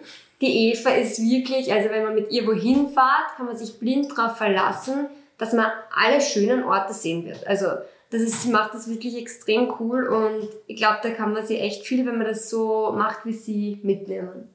die 0.41 0.71
Eva 0.71 0.91
ist 0.91 1.19
wirklich, 1.19 1.71
also 1.71 1.89
wenn 1.89 2.03
man 2.03 2.15
mit 2.15 2.31
ihr 2.31 2.45
wohin 2.45 2.89
fahrt, 2.89 3.35
kann 3.35 3.47
man 3.47 3.57
sich 3.57 3.79
blind 3.79 4.15
darauf 4.15 4.37
verlassen, 4.37 5.07
dass 5.37 5.53
man 5.53 5.67
alle 5.95 6.21
schönen 6.21 6.63
Orte 6.63 6.93
sehen 6.93 7.25
wird. 7.25 7.45
Also 7.47 7.67
das 8.09 8.21
ist, 8.21 8.43
sie 8.43 8.51
macht 8.51 8.73
das 8.73 8.89
wirklich 8.89 9.17
extrem 9.17 9.73
cool 9.79 10.07
und 10.07 10.47
ich 10.67 10.77
glaube, 10.77 10.99
da 11.03 11.09
kann 11.09 11.33
man 11.33 11.45
sie 11.45 11.59
echt 11.59 11.85
viel, 11.85 12.05
wenn 12.05 12.17
man 12.17 12.27
das 12.27 12.49
so 12.49 12.93
macht, 12.95 13.25
wie 13.25 13.33
sie 13.33 13.79
mitnehmen. 13.83 14.49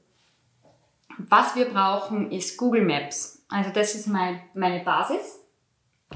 Was 1.18 1.54
wir 1.54 1.66
brauchen, 1.66 2.30
ist 2.30 2.56
Google 2.56 2.84
Maps. 2.84 3.44
Also 3.48 3.70
das 3.70 3.94
ist 3.94 4.08
mein, 4.08 4.40
meine 4.54 4.82
Basis. 4.82 5.40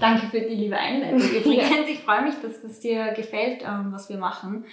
Danke 0.00 0.26
für 0.26 0.40
die 0.40 0.54
liebe 0.54 0.76
Einleitung. 0.76 1.20
Übrigens, 1.36 1.88
ich 1.88 2.00
freue 2.00 2.22
mich, 2.22 2.34
dass 2.40 2.62
das 2.62 2.80
dir 2.80 3.12
gefällt, 3.12 3.62
ähm, 3.62 3.92
was 3.92 4.08
wir 4.08 4.18
machen. 4.18 4.64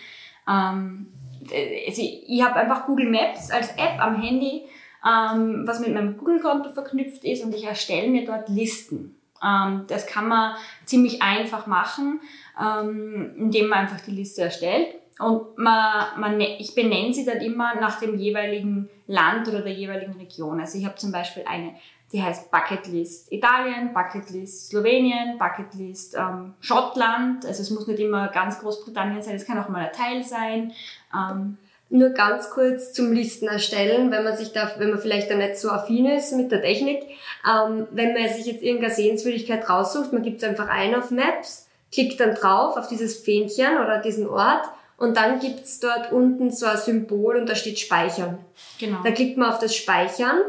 Ähm, 0.50 1.08
also 1.52 2.02
ich 2.02 2.44
habe 2.44 2.56
einfach 2.56 2.86
Google 2.86 3.10
Maps 3.10 3.52
als 3.52 3.72
App 3.72 4.00
am 4.00 4.22
Handy, 4.22 4.64
ähm, 5.06 5.64
was 5.66 5.82
mit 5.82 5.94
meinem 5.94 6.18
Google-Konto 6.18 6.70
verknüpft 6.70 7.24
ist 7.26 7.44
und 7.44 7.54
ich 7.54 7.66
erstelle 7.66 8.08
mir 8.08 8.26
dort 8.26 8.48
Listen. 8.48 9.16
Ähm, 9.44 9.86
das 9.88 10.08
kann 10.08 10.28
man 10.28 10.56
ziemlich 10.86 11.22
einfach 11.22 11.68
machen, 11.68 12.22
ähm, 12.62 13.34
indem 13.38 13.68
man 13.68 13.80
einfach 13.80 14.02
die 14.02 14.12
Liste 14.12 14.44
erstellt. 14.44 14.88
Und 15.20 15.58
man, 15.58 16.20
man, 16.20 16.38
ne, 16.38 16.58
ich 16.60 16.74
benenne 16.74 17.14
sie 17.14 17.26
dann 17.26 17.40
immer 17.40 17.76
nach 17.76 18.00
dem 18.00 18.18
jeweiligen 18.18 18.90
Land 19.08 19.48
oder 19.48 19.62
der 19.62 19.74
jeweiligen 19.74 20.14
Region. 20.14 20.60
Also 20.60 20.78
ich 20.78 20.86
habe 20.86 20.96
zum 20.96 21.12
Beispiel 21.12 21.44
eine, 21.48 21.76
die 22.12 22.22
heißt 22.22 22.50
Bucketlist 22.52 23.32
Italien, 23.32 23.94
Bucketlist 23.94 24.70
Slowenien, 24.70 25.38
Bucketlist 25.38 26.16
ähm, 26.16 26.54
Schottland. 26.62 27.46
Also 27.46 27.62
es 27.62 27.70
muss 27.70 27.88
nicht 27.88 28.00
immer 28.00 28.30
ganz 28.30 28.60
Großbritannien 28.60 29.22
sein, 29.22 29.36
es 29.36 29.46
kann 29.46 29.60
auch 29.60 29.70
mal 29.70 29.86
ein 29.86 29.94
Teil 29.94 30.24
sein. 30.24 30.72
Ähm, 31.14 31.58
nur 31.94 32.10
ganz 32.10 32.50
kurz 32.50 32.92
zum 32.92 33.14
Listen 33.14 33.48
erstellen, 33.48 34.10
wenn 34.12 34.24
man 34.24 34.36
sich 34.36 34.52
da, 34.52 34.72
wenn 34.80 34.90
man 34.90 35.00
vielleicht 35.00 35.30
da 35.30 35.36
nicht 35.36 35.58
so 35.58 35.70
affin 35.70 36.08
ist 36.08 36.34
mit 36.34 36.52
der 36.52 36.62
Technik. 36.62 37.04
Ähm, 37.48 37.88
wenn 37.92 38.14
man 38.14 38.28
sich 38.30 38.48
jetzt 38.48 38.64
irgendeine 38.64 38.94
Sehenswürdigkeit 38.94 39.70
raussucht, 39.70 40.12
man 40.12 40.24
gibt 40.24 40.42
es 40.42 40.50
einfach 40.50 40.70
ein 40.70 40.96
auf 40.96 41.12
Maps, 41.12 41.68
klickt 41.92 42.20
dann 42.20 42.34
drauf 42.34 42.78
auf 42.78 42.88
dieses 42.88 43.18
Fähnchen 43.20 43.78
oder 43.78 44.00
diesen 44.00 44.28
Ort 44.28 44.66
und 44.98 45.18
dann 45.18 45.40
gibt's 45.40 45.80
dort 45.80 46.12
unten 46.12 46.50
so 46.50 46.66
ein 46.66 46.78
Symbol 46.78 47.38
und 47.38 47.48
da 47.48 47.54
steht 47.54 47.80
Speichern. 47.80 48.40
Genau. 48.80 48.98
Da 49.04 49.12
klickt 49.12 49.38
man 49.38 49.52
auf 49.52 49.60
das 49.60 49.76
Speichern 49.76 50.40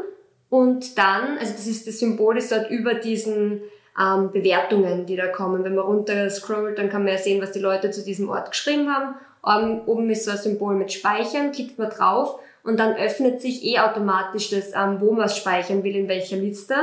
und 0.49 0.97
dann, 0.97 1.37
also 1.37 1.53
das 1.53 1.67
ist 1.67 1.87
das 1.87 1.99
Symbol 1.99 2.37
ist 2.37 2.51
dort 2.51 2.71
über 2.71 2.95
diesen 2.95 3.61
ähm, 3.99 4.31
Bewertungen, 4.31 5.05
die 5.05 5.15
da 5.15 5.27
kommen. 5.27 5.63
Wenn 5.63 5.75
man 5.75 5.85
runter 5.85 6.27
scrollt, 6.31 6.79
dann 6.79 6.89
kann 6.89 7.03
man 7.03 7.13
ja 7.13 7.19
sehen, 7.19 7.39
was 7.39 7.51
die 7.51 7.59
Leute 7.59 7.91
zu 7.91 8.03
diesem 8.03 8.29
Ort 8.29 8.49
geschrieben 8.49 8.89
haben. 8.89 9.15
Um, 9.45 9.81
oben 9.85 10.09
ist 10.09 10.25
so 10.25 10.31
ein 10.31 10.37
Symbol 10.37 10.75
mit 10.75 10.91
Speichern, 10.91 11.51
klickt 11.51 11.77
man 11.77 11.89
drauf 11.89 12.39
und 12.63 12.79
dann 12.79 12.95
öffnet 12.95 13.41
sich 13.41 13.63
eh 13.63 13.79
automatisch 13.79 14.49
das, 14.49 14.73
ähm, 14.73 14.99
wo 14.99 15.11
man 15.11 15.25
es 15.25 15.37
speichern 15.37 15.83
will, 15.83 15.95
in 15.95 16.07
welcher 16.07 16.37
Liste. 16.37 16.75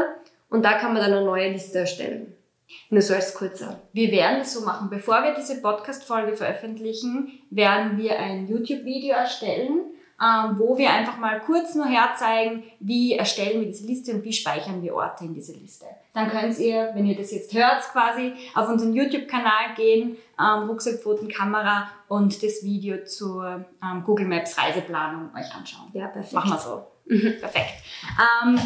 Und 0.48 0.64
da 0.64 0.74
kann 0.74 0.92
man 0.92 1.02
dann 1.02 1.12
eine 1.12 1.24
neue 1.24 1.50
Liste 1.50 1.80
erstellen. 1.80 2.34
Nur 2.88 3.02
so 3.02 3.14
als 3.14 3.34
kurzer. 3.34 3.80
Wir 3.92 4.12
werden 4.12 4.42
es 4.42 4.54
so 4.54 4.64
machen. 4.64 4.90
Bevor 4.90 5.22
wir 5.24 5.34
diese 5.34 5.60
Podcast-Folge 5.60 6.36
veröffentlichen, 6.36 7.40
werden 7.50 7.98
wir 7.98 8.18
ein 8.18 8.46
YouTube-Video 8.46 9.14
erstellen, 9.14 9.80
ähm, 9.80 9.92
wo 10.18 10.78
wir 10.78 10.90
einfach 10.90 11.18
mal 11.18 11.40
kurz 11.40 11.74
nur 11.74 11.86
herzeigen, 11.86 12.62
wie 12.78 13.14
erstellen 13.14 13.60
wir 13.60 13.66
diese 13.66 13.86
Liste 13.86 14.12
und 14.12 14.24
wie 14.24 14.32
speichern 14.32 14.82
wir 14.82 14.94
Orte 14.94 15.24
in 15.24 15.34
diese 15.34 15.52
Liste. 15.52 15.86
Dann 16.14 16.30
könnt 16.30 16.58
ihr, 16.58 16.90
wenn 16.94 17.06
ihr 17.06 17.16
das 17.16 17.32
jetzt 17.32 17.52
hört, 17.54 17.82
quasi 17.90 18.32
auf 18.54 18.68
unseren 18.68 18.92
YouTube-Kanal 18.92 19.74
gehen, 19.76 20.16
ähm, 20.38 20.68
Rucksackpfotenkamera 20.68 21.88
und 22.08 22.42
das 22.42 22.62
Video 22.62 23.04
zur 23.04 23.64
ähm, 23.82 24.04
Google 24.04 24.26
Maps 24.26 24.56
Reiseplanung 24.58 25.30
euch 25.34 25.52
anschauen. 25.54 25.88
Ja, 25.92 26.06
perfekt. 26.06 26.34
Machen 26.34 26.50
wir 26.50 26.58
so. 26.58 26.86
Mhm. 27.06 27.40
Perfekt. 27.40 27.82
Ähm, 28.44 28.60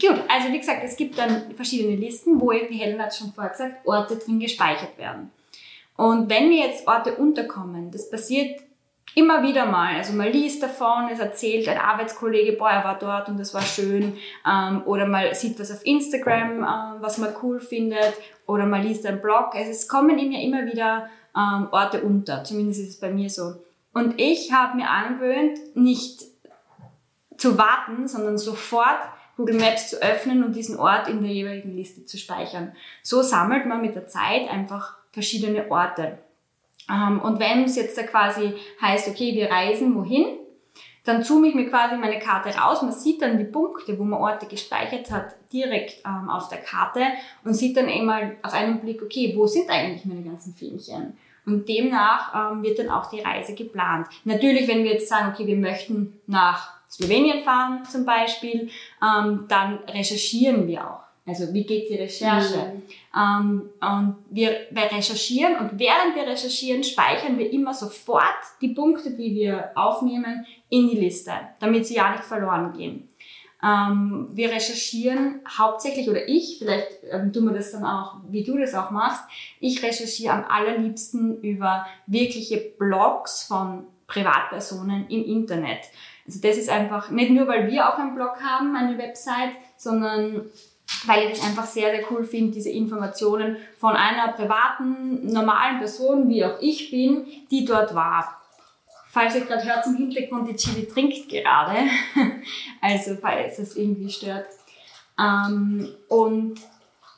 gut, 0.00 0.24
also 0.28 0.52
wie 0.52 0.58
gesagt, 0.58 0.82
es 0.84 0.96
gibt 0.96 1.18
dann 1.18 1.54
verschiedene 1.54 1.96
Listen, 1.96 2.40
wo, 2.40 2.50
wie 2.50 2.78
Helen 2.78 3.00
hat 3.00 3.14
schon 3.14 3.32
vorher 3.32 3.52
gesagt, 3.52 3.86
Orte 3.86 4.16
drin 4.16 4.40
gespeichert 4.40 4.98
werden. 4.98 5.30
Und 5.96 6.28
wenn 6.28 6.48
mir 6.48 6.66
jetzt 6.66 6.86
Orte 6.86 7.14
unterkommen, 7.14 7.90
das 7.90 8.10
passiert 8.10 8.60
immer 9.16 9.42
wieder 9.42 9.64
mal. 9.64 9.96
Also 9.96 10.12
man 10.12 10.30
liest 10.30 10.62
davon, 10.62 11.08
es 11.10 11.18
erzählt 11.18 11.66
ein 11.68 11.78
Arbeitskollege, 11.78 12.52
boah, 12.52 12.70
er 12.70 12.84
war 12.84 12.98
dort 12.98 13.28
und 13.28 13.40
das 13.40 13.54
war 13.54 13.62
schön. 13.62 14.18
Ähm, 14.46 14.82
oder 14.84 15.06
man 15.06 15.34
sieht 15.34 15.58
was 15.58 15.72
auf 15.72 15.84
Instagram, 15.84 16.58
ähm, 16.58 17.00
was 17.00 17.16
man 17.16 17.34
cool 17.42 17.58
findet. 17.58 18.12
Oder 18.46 18.66
man 18.66 18.82
liest 18.82 19.06
einen 19.06 19.22
Blog. 19.22 19.54
Also 19.54 19.70
es 19.70 19.88
kommen 19.88 20.18
ihm 20.18 20.32
ja 20.32 20.40
immer 20.40 20.66
wieder 20.66 21.08
ähm, 21.34 21.68
Orte 21.72 22.02
unter. 22.02 22.44
Zumindest 22.44 22.80
ist 22.82 22.88
es 22.90 23.00
bei 23.00 23.10
mir 23.10 23.30
so. 23.30 23.54
Und 23.94 24.20
ich 24.20 24.52
habe 24.52 24.76
mir 24.76 24.90
angewöhnt, 24.90 25.58
nicht 25.74 26.20
zu 27.38 27.56
warten, 27.56 28.06
sondern 28.08 28.36
sofort 28.36 29.00
Google 29.38 29.58
Maps 29.58 29.88
zu 29.88 30.02
öffnen 30.02 30.44
und 30.44 30.54
diesen 30.54 30.78
Ort 30.78 31.08
in 31.08 31.22
der 31.22 31.32
jeweiligen 31.32 31.74
Liste 31.74 32.04
zu 32.04 32.18
speichern. 32.18 32.72
So 33.02 33.22
sammelt 33.22 33.64
man 33.64 33.80
mit 33.80 33.94
der 33.94 34.08
Zeit 34.08 34.50
einfach 34.50 34.98
verschiedene 35.12 35.70
Orte. 35.70 36.18
Ähm, 36.90 37.20
und 37.20 37.40
wenn 37.40 37.64
es 37.64 37.76
jetzt 37.76 37.98
da 37.98 38.02
quasi 38.02 38.54
heißt, 38.80 39.08
okay, 39.08 39.34
wir 39.34 39.50
reisen 39.50 39.94
wohin, 39.94 40.26
dann 41.04 41.22
zoome 41.22 41.48
ich 41.48 41.54
mir 41.54 41.70
quasi 41.70 41.96
meine 41.96 42.18
Karte 42.18 42.56
raus. 42.58 42.82
Man 42.82 42.92
sieht 42.92 43.22
dann 43.22 43.38
die 43.38 43.44
Punkte, 43.44 43.98
wo 43.98 44.04
man 44.04 44.20
Orte 44.20 44.46
gespeichert 44.46 45.10
hat, 45.10 45.36
direkt 45.52 46.02
ähm, 46.04 46.28
auf 46.28 46.48
der 46.48 46.58
Karte 46.58 47.00
und 47.44 47.54
sieht 47.54 47.76
dann 47.76 47.88
einmal 47.88 48.36
auf 48.42 48.52
einen 48.52 48.80
Blick, 48.80 49.00
okay, 49.02 49.32
wo 49.36 49.46
sind 49.46 49.70
eigentlich 49.70 50.04
meine 50.04 50.22
ganzen 50.22 50.54
Fähnchen? 50.54 51.16
Und 51.46 51.68
demnach 51.68 52.52
ähm, 52.52 52.64
wird 52.64 52.80
dann 52.80 52.90
auch 52.90 53.08
die 53.08 53.20
Reise 53.20 53.54
geplant. 53.54 54.08
Natürlich, 54.24 54.66
wenn 54.66 54.82
wir 54.82 54.94
jetzt 54.94 55.08
sagen, 55.08 55.32
okay, 55.32 55.46
wir 55.46 55.56
möchten 55.56 56.20
nach 56.26 56.74
Slowenien 56.90 57.44
fahren 57.44 57.84
zum 57.84 58.04
Beispiel, 58.04 58.68
ähm, 59.00 59.44
dann 59.48 59.78
recherchieren 59.88 60.66
wir 60.66 60.90
auch. 60.90 61.05
Also 61.26 61.52
wie 61.52 61.64
geht 61.64 61.90
die 61.90 61.96
Recherche? 61.96 62.56
Mhm. 62.56 62.82
Ähm, 63.14 63.70
und 63.80 64.16
wir, 64.30 64.66
wir 64.70 64.84
recherchieren 64.84 65.56
und 65.56 65.78
während 65.78 66.14
wir 66.14 66.22
recherchieren, 66.22 66.84
speichern 66.84 67.36
wir 67.36 67.52
immer 67.52 67.74
sofort 67.74 68.22
die 68.60 68.68
Punkte, 68.68 69.10
die 69.10 69.34
wir 69.34 69.72
aufnehmen, 69.74 70.46
in 70.68 70.88
die 70.88 70.96
Liste, 70.96 71.32
damit 71.58 71.86
sie 71.86 71.96
ja 71.96 72.12
nicht 72.12 72.24
verloren 72.24 72.72
gehen. 72.72 73.08
Ähm, 73.62 74.28
wir 74.32 74.50
recherchieren 74.50 75.40
hauptsächlich, 75.58 76.08
oder 76.08 76.28
ich, 76.28 76.58
vielleicht 76.58 76.88
ähm, 77.10 77.32
tun 77.32 77.46
wir 77.46 77.54
das 77.54 77.72
dann 77.72 77.84
auch, 77.84 78.16
wie 78.28 78.44
du 78.44 78.56
das 78.58 78.74
auch 78.74 78.90
machst, 78.90 79.24
ich 79.58 79.82
recherchiere 79.82 80.32
am 80.32 80.44
allerliebsten 80.44 81.40
über 81.40 81.86
wirkliche 82.06 82.58
Blogs 82.78 83.42
von 83.42 83.86
Privatpersonen 84.06 85.08
im 85.08 85.24
Internet. 85.24 85.80
Also 86.26 86.40
das 86.40 86.56
ist 86.56 86.68
einfach, 86.68 87.10
nicht 87.10 87.30
nur 87.30 87.48
weil 87.48 87.70
wir 87.70 87.88
auch 87.88 87.98
einen 87.98 88.14
Blog 88.14 88.36
haben, 88.42 88.76
eine 88.76 88.98
Website, 88.98 89.52
sondern 89.76 90.50
weil 91.04 91.24
ich 91.24 91.38
das 91.38 91.46
einfach 91.46 91.66
sehr, 91.66 91.90
sehr 91.90 92.10
cool 92.10 92.24
finde, 92.24 92.52
diese 92.52 92.70
Informationen 92.70 93.56
von 93.76 93.94
einer 93.94 94.32
privaten, 94.32 95.26
normalen 95.26 95.78
Person, 95.78 96.28
wie 96.28 96.44
auch 96.44 96.60
ich 96.60 96.90
bin, 96.90 97.26
die 97.50 97.64
dort 97.64 97.94
war. 97.94 98.40
Falls 99.08 99.34
ihr 99.34 99.46
gerade 99.46 99.64
hört 99.64 99.86
im 99.86 99.96
Hintergrund, 99.96 100.48
die 100.48 100.56
Chili 100.56 100.86
trinkt 100.86 101.28
gerade, 101.28 101.76
also 102.80 103.16
falls 103.20 103.58
es 103.58 103.76
irgendwie 103.76 104.10
stört. 104.10 104.46
Ähm, 105.18 105.88
und 106.08 106.60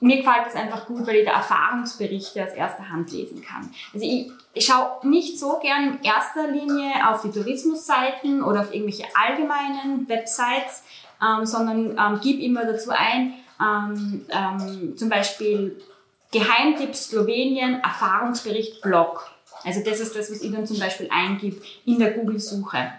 mir 0.01 0.19
gefällt 0.19 0.47
es 0.47 0.55
einfach 0.55 0.87
gut, 0.87 1.07
weil 1.07 1.17
ich 1.17 1.27
da 1.27 1.33
Erfahrungsberichte 1.33 2.45
aus 2.45 2.53
erster 2.53 2.89
Hand 2.89 3.11
lesen 3.11 3.43
kann. 3.43 3.69
Also 3.93 4.07
ich, 4.07 4.31
ich 4.55 4.65
schaue 4.65 5.07
nicht 5.09 5.39
so 5.39 5.59
gern 5.59 5.95
in 5.95 6.03
erster 6.05 6.49
Linie 6.49 6.93
auf 7.09 7.23
die 7.23 7.33
Tourismusseiten 7.33 8.43
oder 8.45 8.61
auf 8.61 8.73
irgendwelche 8.73 9.07
allgemeinen 9.15 10.09
Websites, 10.09 10.85
ähm, 11.21 11.45
sondern 11.45 11.99
ähm, 11.99 12.21
gebe 12.21 12.41
immer 12.43 12.65
dazu 12.65 12.91
ein, 12.91 13.35
ähm, 13.61 14.27
ähm, 14.31 14.97
zum 14.97 15.09
Beispiel 15.09 15.81
Geheimtipps 16.31 17.09
Slowenien, 17.09 17.81
Erfahrungsbericht 17.81 18.83
Blog. 18.83 19.31
Also 19.65 19.81
das 19.83 20.01
ist 20.01 20.15
das, 20.15 20.31
was 20.31 20.43
ich 20.43 20.53
dann 20.53 20.67
zum 20.67 20.79
Beispiel 20.79 21.09
eingib 21.11 21.63
in 21.85 21.99
der 21.99 22.13
Google-Suche. 22.13 22.93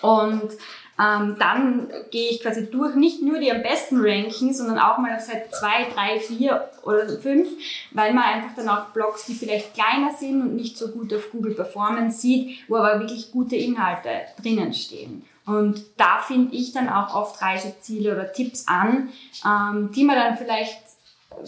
Und 0.00 0.52
ähm, 0.98 1.36
dann 1.38 1.88
gehe 2.10 2.30
ich 2.30 2.40
quasi 2.40 2.70
durch, 2.70 2.94
nicht 2.94 3.20
nur 3.20 3.40
die 3.40 3.50
am 3.50 3.62
besten 3.62 4.00
ranken, 4.00 4.54
sondern 4.54 4.78
auch 4.78 4.98
mal 4.98 5.16
auf 5.16 5.22
Seite 5.22 5.50
2, 5.50 5.90
3, 5.92 6.20
4 6.20 6.70
oder 6.84 7.08
5, 7.08 7.48
weil 7.92 8.14
man 8.14 8.24
einfach 8.24 8.54
dann 8.54 8.68
auch 8.68 8.90
Blogs, 8.90 9.26
die 9.26 9.34
vielleicht 9.34 9.74
kleiner 9.74 10.12
sind 10.12 10.40
und 10.40 10.54
nicht 10.54 10.78
so 10.78 10.88
gut 10.88 11.12
auf 11.12 11.32
Google 11.32 11.54
Performance 11.54 12.20
sieht, 12.20 12.68
wo 12.68 12.76
aber 12.76 13.00
wirklich 13.00 13.32
gute 13.32 13.56
Inhalte 13.56 14.08
drinnen 14.40 14.72
stehen. 14.72 15.24
Und 15.46 15.84
da 15.98 16.18
finde 16.18 16.54
ich 16.54 16.72
dann 16.72 16.88
auch 16.88 17.14
oft 17.14 17.40
Reiseziele 17.42 18.12
oder 18.12 18.32
Tipps 18.32 18.66
an, 18.66 19.10
ähm, 19.44 19.90
die 19.92 20.04
man 20.04 20.16
dann 20.16 20.36
vielleicht 20.36 20.78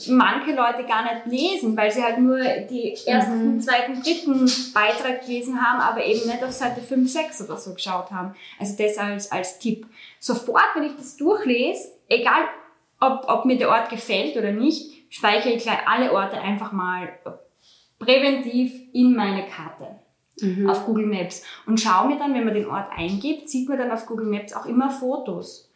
manche 0.08 0.52
Leute 0.52 0.84
gar 0.84 1.02
nicht 1.04 1.26
lesen, 1.26 1.76
weil 1.76 1.90
sie 1.90 2.02
halt 2.02 2.18
nur 2.18 2.38
die 2.38 2.96
ersten, 3.06 3.54
mhm. 3.54 3.60
zweiten, 3.60 4.02
dritten 4.02 4.50
Beitrag 4.74 5.24
gelesen 5.24 5.62
haben, 5.62 5.80
aber 5.80 6.04
eben 6.04 6.28
nicht 6.28 6.42
auf 6.42 6.52
Seite 6.52 6.80
5, 6.80 7.10
6 7.10 7.42
oder 7.42 7.56
so 7.56 7.74
geschaut 7.74 8.10
haben. 8.10 8.34
Also 8.58 8.76
das 8.76 8.98
als, 8.98 9.32
als 9.32 9.58
Tipp. 9.58 9.86
Sofort, 10.18 10.74
wenn 10.74 10.84
ich 10.84 10.96
das 10.96 11.16
durchlese, 11.16 11.92
egal 12.08 12.42
ob, 13.00 13.26
ob 13.28 13.44
mir 13.44 13.56
der 13.56 13.70
Ort 13.70 13.90
gefällt 13.90 14.36
oder 14.36 14.52
nicht, 14.52 14.92
speichere 15.08 15.52
ich 15.52 15.62
gleich 15.62 15.86
alle 15.86 16.12
Orte 16.12 16.40
einfach 16.40 16.72
mal 16.72 17.08
präventiv 17.98 18.72
in 18.92 19.14
meine 19.14 19.46
Karte 19.46 19.95
mhm. 20.40 20.68
auf 20.68 20.86
Google 20.86 21.06
Maps. 21.06 21.42
Und 21.66 21.80
schau 21.80 22.06
mir 22.06 22.18
dann, 22.18 22.34
wenn 22.34 22.44
man 22.44 22.54
den 22.54 22.68
Ort 22.68 22.90
eingibt, 22.96 23.48
sieht 23.48 23.68
man 23.68 23.78
dann 23.78 23.90
auf 23.90 24.06
Google 24.06 24.26
Maps 24.26 24.52
auch 24.52 24.66
immer 24.66 24.90
Fotos. 24.90 25.70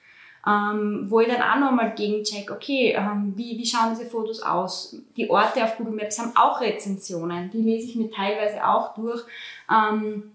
Ähm, 0.47 1.05
wo 1.09 1.21
ich 1.21 1.29
dann 1.29 1.43
auch 1.43 1.61
nochmal 1.61 1.95
gegencheck, 1.95 2.50
okay, 2.50 2.95
ähm, 2.97 3.35
wie, 3.37 3.59
wie 3.59 3.67
schauen 3.67 3.90
diese 3.90 4.09
Fotos 4.09 4.40
aus? 4.40 4.97
Die 5.17 5.29
Orte 5.29 5.62
auf 5.62 5.76
Google 5.76 5.93
Maps 5.93 6.19
haben 6.19 6.33
auch 6.35 6.62
Rezensionen, 6.62 7.50
die 7.50 7.61
lese 7.61 7.88
ich 7.88 7.97
mir 7.97 8.11
teilweise 8.11 8.67
auch 8.67 8.95
durch. 8.95 9.23
Ähm, 9.71 10.33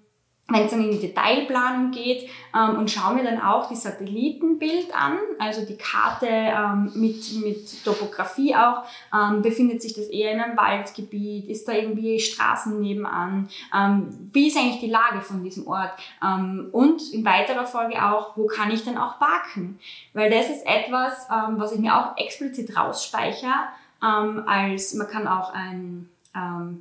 wenn 0.48 0.66
es 0.66 0.72
dann 0.72 0.84
in 0.84 0.92
die 0.92 1.00
Detailplanung 1.00 1.90
geht 1.90 2.30
ähm, 2.56 2.78
und 2.78 2.92
schaue 2.92 3.16
mir 3.16 3.24
dann 3.24 3.42
auch 3.42 3.68
die 3.68 3.76
Satellitenbild 3.76 4.94
an, 4.94 5.18
also 5.40 5.66
die 5.66 5.76
Karte 5.76 6.28
ähm, 6.30 6.92
mit, 6.94 7.34
mit 7.44 7.84
Topografie 7.84 8.56
auch, 8.56 8.84
ähm, 9.12 9.42
befindet 9.42 9.82
sich 9.82 9.94
das 9.94 10.06
eher 10.06 10.34
in 10.34 10.40
einem 10.40 10.56
Waldgebiet, 10.56 11.50
ist 11.50 11.68
da 11.68 11.72
irgendwie 11.72 12.20
Straßen 12.20 12.80
nebenan, 12.80 13.50
ähm, 13.76 14.30
wie 14.34 14.48
ist 14.48 14.58
eigentlich 14.58 14.82
die 14.82 14.92
Lage 14.92 15.22
von 15.22 15.44
diesem 15.44 15.66
Ort? 15.68 15.94
Ähm, 16.24 16.70
und 16.72 17.12
in 17.12 17.26
weiterer 17.26 17.66
Folge 17.66 18.06
auch, 18.06 18.38
wo 18.38 18.46
kann 18.46 18.70
ich 18.70 18.86
dann 18.86 19.00
auch 19.00 19.18
parken, 19.18 19.80
weil 20.14 20.30
das 20.30 20.50
ist 20.50 20.68
etwas, 20.68 21.28
ähm, 21.32 21.56
was 21.58 21.72
ich 21.72 21.80
mir 21.80 21.98
auch 21.98 22.18
explizit 22.18 22.78
rausspeichere, 22.78 23.70
als 24.02 24.94
man 24.94 25.08
kann 25.08 25.28
auch 25.28 25.52
ein, 25.52 26.10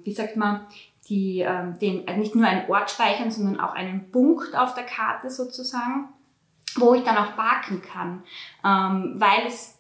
wie 0.02 0.12
sagt 0.12 0.36
man, 0.36 0.60
die 1.08 1.40
ähm, 1.40 1.78
den, 1.78 2.06
also 2.08 2.20
nicht 2.20 2.34
nur 2.34 2.46
einen 2.46 2.68
Ort 2.70 2.90
speichern, 2.90 3.30
sondern 3.30 3.60
auch 3.60 3.74
einen 3.74 4.10
Punkt 4.10 4.56
auf 4.56 4.74
der 4.74 4.84
Karte 4.84 5.30
sozusagen, 5.30 6.08
wo 6.76 6.94
ich 6.94 7.02
dann 7.02 7.16
auch 7.16 7.36
parken 7.36 7.82
kann, 7.82 8.22
ähm, 8.64 9.14
weil 9.16 9.46
es 9.46 9.78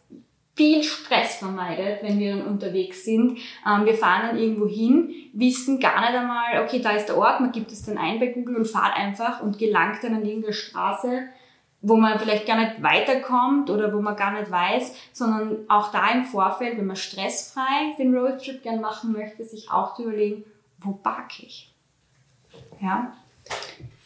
viel 0.56 0.82
Stress 0.84 1.36
vermeidet, 1.36 2.02
wenn 2.02 2.18
wir 2.18 2.36
dann 2.36 2.46
unterwegs 2.46 3.04
sind. 3.04 3.38
Ähm, 3.66 3.84
wir 3.84 3.94
fahren 3.94 4.28
dann 4.28 4.38
irgendwo 4.38 4.68
hin, 4.68 5.12
wissen 5.32 5.80
gar 5.80 6.00
nicht 6.00 6.14
einmal, 6.14 6.62
okay, 6.62 6.80
da 6.80 6.92
ist 6.92 7.06
der 7.06 7.16
Ort, 7.16 7.40
man 7.40 7.52
gibt 7.52 7.72
es 7.72 7.84
dann 7.84 7.98
ein 7.98 8.20
bei 8.20 8.28
Google 8.28 8.56
und 8.56 8.68
fahrt 8.68 8.96
einfach 8.96 9.42
und 9.42 9.58
gelangt 9.58 10.04
dann 10.04 10.14
an 10.14 10.24
irgendeine 10.24 10.52
Straße, 10.52 11.24
wo 11.80 11.96
man 11.96 12.18
vielleicht 12.18 12.46
gar 12.46 12.58
nicht 12.58 12.82
weiterkommt 12.82 13.68
oder 13.68 13.92
wo 13.92 14.00
man 14.00 14.16
gar 14.16 14.32
nicht 14.32 14.50
weiß, 14.50 14.96
sondern 15.12 15.58
auch 15.68 15.90
da 15.90 16.12
im 16.12 16.24
Vorfeld, 16.24 16.78
wenn 16.78 16.86
man 16.86 16.96
stressfrei 16.96 17.94
den 17.98 18.16
Roadtrip 18.16 18.62
gern 18.62 18.80
machen 18.80 19.12
möchte, 19.12 19.44
sich 19.44 19.70
auch 19.70 19.96
zu 19.96 20.04
überlegen, 20.04 20.44
wo 20.84 20.92
park 20.92 21.32
ich? 21.40 21.74
Ja? 22.80 23.12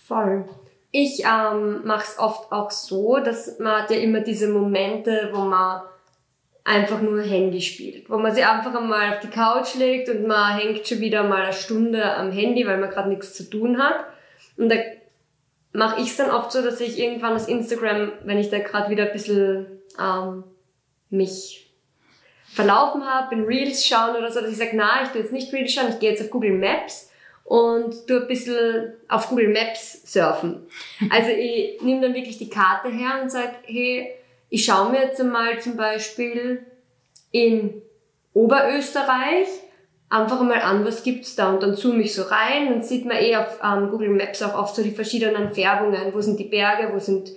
Voll. 0.06 0.48
Ich 0.90 1.24
ähm, 1.24 1.84
mache 1.84 2.04
es 2.04 2.18
oft 2.18 2.50
auch 2.50 2.70
so, 2.70 3.18
dass 3.18 3.58
man 3.58 3.82
hat 3.82 3.90
ja 3.90 3.98
immer 3.98 4.20
diese 4.20 4.48
Momente, 4.48 5.30
wo 5.32 5.40
man 5.40 5.82
einfach 6.64 7.00
nur 7.00 7.22
Handy 7.22 7.60
spielt. 7.60 8.08
Wo 8.08 8.18
man 8.18 8.34
sich 8.34 8.46
einfach 8.46 8.74
einmal 8.74 9.10
auf 9.10 9.20
die 9.20 9.28
Couch 9.28 9.74
legt 9.74 10.08
und 10.08 10.26
man 10.26 10.58
hängt 10.58 10.86
schon 10.86 11.00
wieder 11.00 11.24
mal 11.24 11.42
eine 11.42 11.52
Stunde 11.52 12.14
am 12.14 12.30
Handy, 12.30 12.66
weil 12.66 12.78
man 12.78 12.90
gerade 12.90 13.08
nichts 13.08 13.34
zu 13.34 13.48
tun 13.48 13.78
hat. 13.78 14.04
Und 14.56 14.70
da 14.70 14.76
mache 15.72 16.00
ich 16.00 16.08
es 16.08 16.16
dann 16.16 16.30
oft 16.30 16.52
so, 16.52 16.62
dass 16.62 16.80
ich 16.80 16.98
irgendwann 16.98 17.34
das 17.34 17.48
Instagram, 17.48 18.12
wenn 18.24 18.38
ich 18.38 18.50
da 18.50 18.58
gerade 18.58 18.90
wieder 18.90 19.06
ein 19.06 19.12
bisschen 19.12 19.66
ähm, 20.00 20.44
mich 21.10 21.67
verlaufen 22.52 23.04
habe, 23.04 23.34
in 23.34 23.44
Reels 23.44 23.86
schauen 23.86 24.16
oder 24.16 24.30
so, 24.30 24.40
dass 24.40 24.50
ich 24.50 24.56
sage, 24.56 24.72
na, 24.74 25.02
ich 25.02 25.10
tue 25.10 25.20
jetzt 25.20 25.32
nicht 25.32 25.52
Reels 25.52 25.72
schauen, 25.72 25.90
ich 25.90 25.98
gehe 25.98 26.10
jetzt 26.10 26.22
auf 26.22 26.30
Google 26.30 26.52
Maps 26.52 27.10
und 27.44 28.06
tue 28.06 28.22
ein 28.22 28.28
bisschen 28.28 28.94
auf 29.08 29.28
Google 29.28 29.48
Maps 29.48 30.12
surfen. 30.12 30.66
Also 31.10 31.30
ich 31.30 31.80
nehme 31.82 32.00
dann 32.00 32.14
wirklich 32.14 32.38
die 32.38 32.50
Karte 32.50 32.88
her 32.88 33.20
und 33.22 33.30
sage, 33.30 33.54
hey, 33.64 34.14
ich 34.50 34.64
schaue 34.64 34.90
mir 34.90 35.02
jetzt 35.02 35.20
einmal 35.20 35.60
zum 35.60 35.76
Beispiel 35.76 36.66
in 37.30 37.82
Oberösterreich 38.34 39.48
einfach 40.10 40.40
mal 40.40 40.60
an, 40.60 40.84
was 40.84 41.02
gibt's 41.02 41.36
da 41.36 41.50
und 41.52 41.62
dann 41.62 41.74
zoome 41.74 42.02
ich 42.02 42.14
so 42.14 42.22
rein 42.22 42.72
und 42.72 42.84
sieht 42.84 43.04
man 43.04 43.18
eh 43.18 43.36
auf 43.36 43.58
ähm, 43.62 43.90
Google 43.90 44.10
Maps 44.10 44.42
auch 44.42 44.54
oft 44.54 44.74
so 44.74 44.82
die 44.82 44.90
verschiedenen 44.90 45.52
Färbungen, 45.54 46.14
wo 46.14 46.20
sind 46.20 46.38
die 46.38 46.44
Berge, 46.44 46.92
wo 46.94 46.98
sind 46.98 47.30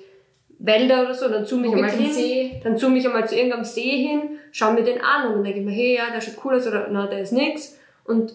Wälder 0.63 1.03
oder 1.03 1.13
so, 1.13 1.27
dann 1.27 1.45
zoome 1.45 1.67
ich 1.67 1.73
einmal 1.73 1.89
hin, 1.89 2.11
See? 2.11 2.61
dann 2.63 2.77
zoome 2.77 2.99
ich 2.99 3.05
einmal 3.05 3.27
zu 3.27 3.35
irgendeinem 3.35 3.65
See 3.65 4.07
hin, 4.07 4.21
schau 4.51 4.71
mir 4.71 4.83
den 4.83 5.01
an 5.01 5.27
und 5.27 5.33
dann 5.33 5.43
denke 5.43 5.59
ich 5.59 5.65
mir, 5.65 5.71
hey, 5.71 5.95
ja, 5.95 6.11
der 6.13 6.21
schaut 6.21 6.43
cool 6.45 6.55
aus 6.55 6.67
oder 6.67 6.87
na, 6.91 7.07
der 7.07 7.21
ist 7.21 7.33
nix 7.33 7.77
und 8.03 8.33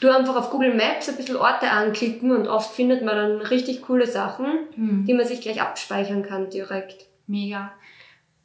du 0.00 0.08
einfach 0.08 0.36
auf 0.36 0.50
Google 0.50 0.74
Maps 0.74 1.08
ein 1.08 1.16
bisschen 1.16 1.36
Orte 1.36 1.70
anklicken 1.70 2.30
und 2.32 2.46
oft 2.46 2.72
findet 2.74 3.04
man 3.04 3.16
dann 3.16 3.40
richtig 3.40 3.82
coole 3.82 4.06
Sachen, 4.06 4.46
hm. 4.74 5.04
die 5.06 5.14
man 5.14 5.26
sich 5.26 5.40
gleich 5.40 5.60
abspeichern 5.60 6.22
kann 6.22 6.50
direkt. 6.50 7.06
Mega. 7.26 7.72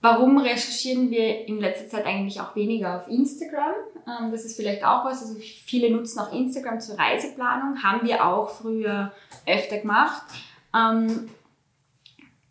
Warum 0.02 0.38
recherchieren 0.38 1.10
wir 1.10 1.48
in 1.48 1.60
letzter 1.60 1.88
Zeit 1.88 2.06
eigentlich 2.06 2.40
auch 2.40 2.56
weniger 2.56 2.98
auf 3.00 3.08
Instagram? 3.08 3.74
Ähm, 4.08 4.32
das 4.32 4.46
ist 4.46 4.56
vielleicht 4.56 4.86
auch 4.86 5.06
was. 5.06 5.22
Also 5.24 5.36
viele 5.40 5.90
nutzen 5.90 6.20
auch 6.20 6.32
Instagram 6.32 6.80
zur 6.80 7.00
Reiseplanung. 7.00 7.82
Haben 7.82 8.08
wir 8.08 8.24
auch 8.24 8.50
früher 8.50 9.12
öfter 9.48 9.80
gemacht. 9.80 10.22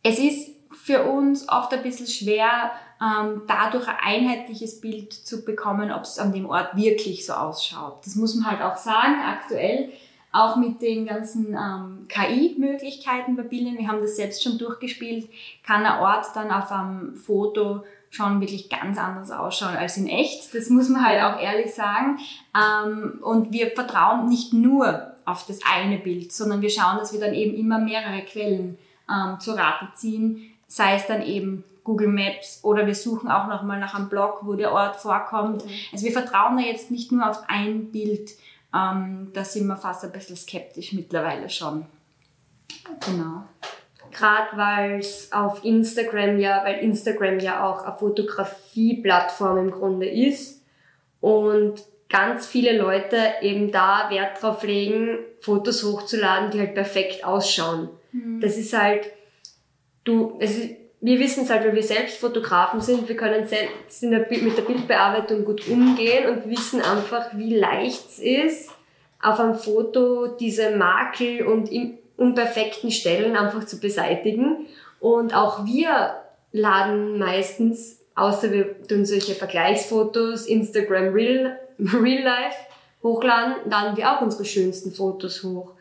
Es 0.04 0.18
ist 0.18 0.50
für 0.70 1.02
uns 1.02 1.49
oft 1.49 1.73
ein 1.73 1.82
bisschen 1.82 2.06
schwer, 2.06 2.70
ähm, 3.00 3.42
dadurch 3.49 3.88
ein 3.88 3.96
einheitliches 4.00 4.80
Bild 4.80 5.12
zu 5.12 5.44
bekommen, 5.44 5.90
ob 5.90 6.02
es 6.02 6.18
an 6.18 6.32
dem 6.32 6.46
Ort 6.46 6.76
wirklich 6.76 7.26
so 7.26 7.33
ausschaut. 7.33 8.05
Das 8.05 8.14
muss 8.14 8.35
man 8.35 8.50
halt 8.50 8.62
auch 8.62 8.76
sagen, 8.76 9.16
aktuell 9.26 9.90
auch 10.31 10.57
mit 10.57 10.83
den 10.83 11.07
ganzen 11.07 11.55
ähm, 11.55 12.07
KI-Möglichkeiten 12.09 13.35
bei 13.35 13.44
Bildern, 13.44 13.79
wir 13.79 13.88
haben 13.88 14.02
das 14.02 14.16
selbst 14.16 14.42
schon 14.42 14.59
durchgespielt, 14.59 15.29
kann 15.64 15.87
ein 15.87 16.00
Ort 16.00 16.26
dann 16.35 16.50
auf 16.50 16.70
einem 16.70 17.16
Foto 17.16 17.85
schon 18.11 18.40
wirklich 18.40 18.68
ganz 18.68 18.98
anders 18.98 19.31
ausschauen 19.31 19.76
als 19.76 19.96
in 19.96 20.07
echt. 20.07 20.55
Das 20.55 20.68
muss 20.70 20.88
man 20.88 21.05
halt 21.05 21.22
auch 21.22 21.40
ehrlich 21.40 21.74
sagen. 21.74 22.18
Ähm, 22.55 23.20
und 23.22 23.52
wir 23.52 23.70
vertrauen 23.70 24.29
nicht 24.29 24.52
nur 24.52 25.14
auf 25.24 25.46
das 25.46 25.61
eine 25.64 25.98
Bild, 25.98 26.33
sondern 26.33 26.61
wir 26.61 26.70
schauen, 26.70 26.98
dass 26.98 27.12
wir 27.12 27.20
dann 27.20 27.33
eben 27.33 27.55
immer 27.57 27.79
mehrere 27.79 28.22
Quellen 28.22 28.76
ähm, 29.11 29.40
zur 29.40 29.59
Rate 29.59 29.88
ziehen, 29.95 30.55
sei 30.67 30.97
es 30.97 31.07
dann 31.07 31.23
eben 31.23 31.64
Google 31.85 32.09
Maps 32.09 32.61
oder 32.62 32.87
wir 32.87 32.95
suchen 32.95 33.31
auch 33.31 33.47
nochmal 33.47 33.79
nach 33.79 33.95
einem 33.95 34.09
Blog, 34.09 34.40
wo 34.43 34.55
der 34.55 34.73
Ort 34.73 34.97
vorkommt. 34.97 35.64
Mhm. 35.64 35.71
Also 35.93 36.05
wir 36.05 36.12
vertrauen 36.12 36.57
da 36.57 36.62
jetzt 36.62 36.90
nicht 36.90 37.12
nur 37.12 37.29
auf 37.29 37.43
ein 37.47 37.90
Bild, 37.90 38.31
ähm, 38.75 39.31
da 39.33 39.45
sind 39.45 39.67
wir 39.67 39.77
fast 39.77 40.05
ein 40.05 40.12
bisschen 40.12 40.37
skeptisch 40.37 40.93
mittlerweile 40.93 41.49
schon. 41.49 41.87
Genau. 43.07 43.45
Gerade 44.11 44.57
weil 44.57 44.99
es 44.99 45.33
auf 45.33 45.64
Instagram 45.64 46.38
ja, 46.38 46.62
weil 46.64 46.79
Instagram 46.79 47.38
ja 47.40 47.67
auch 47.69 47.85
eine 47.85 47.97
Fotografie-Plattform 47.97 49.59
im 49.59 49.71
Grunde 49.71 50.09
ist 50.09 50.62
und 51.21 51.83
ganz 52.09 52.47
viele 52.47 52.79
Leute 52.79 53.19
eben 53.43 53.73
da 53.73 54.09
Wert 54.11 54.40
drauf 54.40 54.62
legen, 54.62 55.19
Fotos 55.40 55.83
hochzuladen, 55.83 56.51
die 56.51 56.61
halt 56.61 56.75
perfekt 56.75 57.25
ausschauen. 57.25 57.88
Mhm. 58.14 58.40
Das 58.40 58.57
ist 58.57 58.72
halt, 58.72 59.11
du, 60.05 60.37
es 60.38 60.57
ist, 60.57 60.70
wir 61.00 61.18
wissen 61.20 61.44
es 61.44 61.50
halt, 61.50 61.64
weil 61.64 61.74
wir 61.74 61.83
selbst 61.83 62.16
Fotografen 62.16 62.81
sind, 62.81 63.09
wir 63.09 63.16
können 63.16 63.46
selbst 63.46 64.03
der, 64.03 64.20
mit 64.20 64.57
der 64.57 64.62
Bildbearbeitung 64.62 65.44
gut 65.44 65.68
umgehen 65.68 66.31
und 66.31 66.48
wissen 66.48 66.81
einfach, 66.81 67.37
wie 67.37 67.55
leicht 67.55 68.07
es 68.09 68.18
ist, 68.20 68.70
auf 69.20 69.38
einem 69.38 69.55
Foto 69.55 70.29
diese 70.29 70.77
Makel 70.77 71.46
und 71.46 71.70
unperfekten 72.16 72.90
Stellen 72.90 73.37
einfach 73.37 73.64
zu 73.64 73.81
beseitigen. 73.81 74.66
Und 75.00 75.35
auch 75.35 75.66
wir 75.66 76.14
laden 76.53 77.18
meistens, 77.18 78.00
außer 78.14 78.50
wir 78.53 78.87
tun 78.87 79.05
solche 79.05 79.35
Vergleichsfotos, 79.35 80.46
Instagram 80.46 81.12
Real, 81.12 81.59
Real 81.79 82.22
Life 82.22 82.57
hochladen, 83.03 83.57
laden 83.68 83.96
wir 83.98 84.11
auch 84.11 84.22
unsere 84.22 84.46
schönsten 84.46 84.92
Fotos 84.92 85.42
hoch 85.42 85.74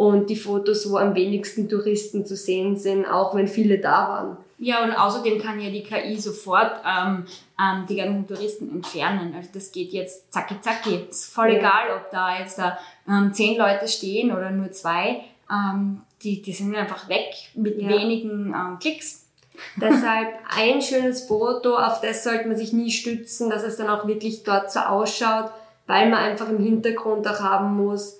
und 0.00 0.30
die 0.30 0.36
Fotos, 0.36 0.90
wo 0.90 0.96
am 0.96 1.14
wenigsten 1.14 1.68
Touristen 1.68 2.24
zu 2.24 2.34
sehen 2.34 2.74
sind, 2.74 3.04
auch 3.04 3.34
wenn 3.34 3.46
viele 3.46 3.76
da 3.80 4.08
waren. 4.08 4.36
Ja, 4.56 4.82
und 4.82 4.92
außerdem 4.92 5.38
kann 5.38 5.60
ja 5.60 5.68
die 5.68 5.82
KI 5.82 6.18
sofort 6.18 6.72
ähm, 6.86 7.26
ähm, 7.60 7.84
die 7.86 7.96
ganzen 7.96 8.26
Touristen 8.26 8.70
entfernen. 8.70 9.34
Also 9.36 9.50
das 9.52 9.70
geht 9.72 9.92
jetzt 9.92 10.32
zacki 10.32 10.58
zacki. 10.62 11.06
Ist 11.10 11.30
voll 11.30 11.52
ja. 11.52 11.58
egal, 11.58 11.96
ob 11.98 12.10
da 12.10 12.38
jetzt 12.38 12.58
ähm, 13.06 13.34
zehn 13.34 13.58
Leute 13.58 13.86
stehen 13.88 14.32
oder 14.32 14.50
nur 14.50 14.72
zwei. 14.72 15.20
Ähm, 15.52 16.00
die, 16.22 16.40
die 16.40 16.52
sind 16.52 16.74
einfach 16.74 17.10
weg 17.10 17.34
mit 17.52 17.82
ja. 17.82 17.90
wenigen 17.90 18.54
ähm, 18.54 18.78
Klicks. 18.80 19.26
Deshalb 19.76 20.28
ein 20.48 20.80
schönes 20.80 21.26
Foto, 21.26 21.76
auf 21.76 22.00
das 22.00 22.24
sollte 22.24 22.48
man 22.48 22.56
sich 22.56 22.72
nie 22.72 22.90
stützen, 22.90 23.50
dass 23.50 23.64
es 23.64 23.76
dann 23.76 23.90
auch 23.90 24.06
wirklich 24.06 24.44
dort 24.44 24.72
so 24.72 24.80
ausschaut, 24.80 25.50
weil 25.86 26.08
man 26.08 26.20
einfach 26.20 26.48
im 26.48 26.64
Hintergrund 26.64 27.28
auch 27.28 27.40
haben 27.40 27.76
muss, 27.76 28.19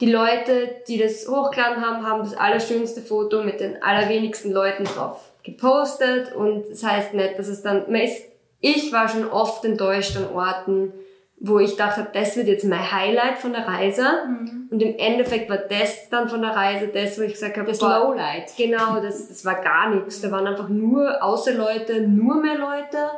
die 0.00 0.10
Leute, 0.10 0.76
die 0.88 0.98
das 0.98 1.28
hochgeladen 1.28 1.84
haben, 1.84 2.06
haben 2.06 2.20
das 2.20 2.36
allerschönste 2.36 3.02
Foto 3.02 3.42
mit 3.42 3.60
den 3.60 3.82
allerwenigsten 3.82 4.50
Leuten 4.50 4.84
drauf 4.84 5.32
gepostet 5.42 6.34
und 6.34 6.70
das 6.70 6.84
heißt 6.84 7.14
nicht, 7.14 7.38
dass 7.38 7.48
es 7.48 7.62
dann, 7.62 7.90
man 7.90 8.00
ist, 8.00 8.24
ich 8.60 8.92
war 8.92 9.08
schon 9.08 9.28
oft 9.28 9.64
enttäuscht 9.64 10.16
an 10.16 10.34
Orten, 10.34 10.92
wo 11.38 11.58
ich 11.58 11.76
dachte, 11.76 12.06
das 12.12 12.36
wird 12.36 12.48
jetzt 12.48 12.64
mein 12.64 12.92
Highlight 12.92 13.38
von 13.38 13.52
der 13.52 13.66
Reise 13.66 14.04
mhm. 14.28 14.68
und 14.70 14.82
im 14.82 14.98
Endeffekt 14.98 15.48
war 15.48 15.56
das 15.56 16.10
dann 16.10 16.28
von 16.28 16.42
der 16.42 16.50
Reise 16.50 16.88
das, 16.88 17.18
wo 17.18 17.22
ich 17.22 17.32
gesagt 17.32 17.56
habe, 17.56 17.68
das 17.68 17.80
Lowlight. 17.80 18.54
Genau, 18.58 19.00
das, 19.00 19.28
das 19.28 19.44
war 19.46 19.62
gar 19.62 19.88
nichts. 19.88 20.20
Da 20.20 20.30
waren 20.30 20.46
einfach 20.46 20.68
nur 20.68 21.22
außer 21.22 21.54
Leute, 21.54 22.02
nur 22.02 22.36
mehr 22.42 22.58
Leute. 22.58 23.10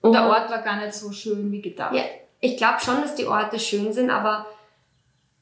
Und 0.00 0.12
der 0.12 0.26
Ort 0.26 0.50
war 0.50 0.62
gar 0.62 0.80
nicht 0.80 0.94
so 0.94 1.12
schön 1.12 1.52
wie 1.52 1.62
gedacht. 1.62 1.94
Ja, 1.94 2.02
ich 2.40 2.56
glaube 2.56 2.80
schon, 2.84 3.02
dass 3.02 3.14
die 3.14 3.26
Orte 3.26 3.60
schön 3.60 3.92
sind, 3.92 4.10
aber 4.10 4.46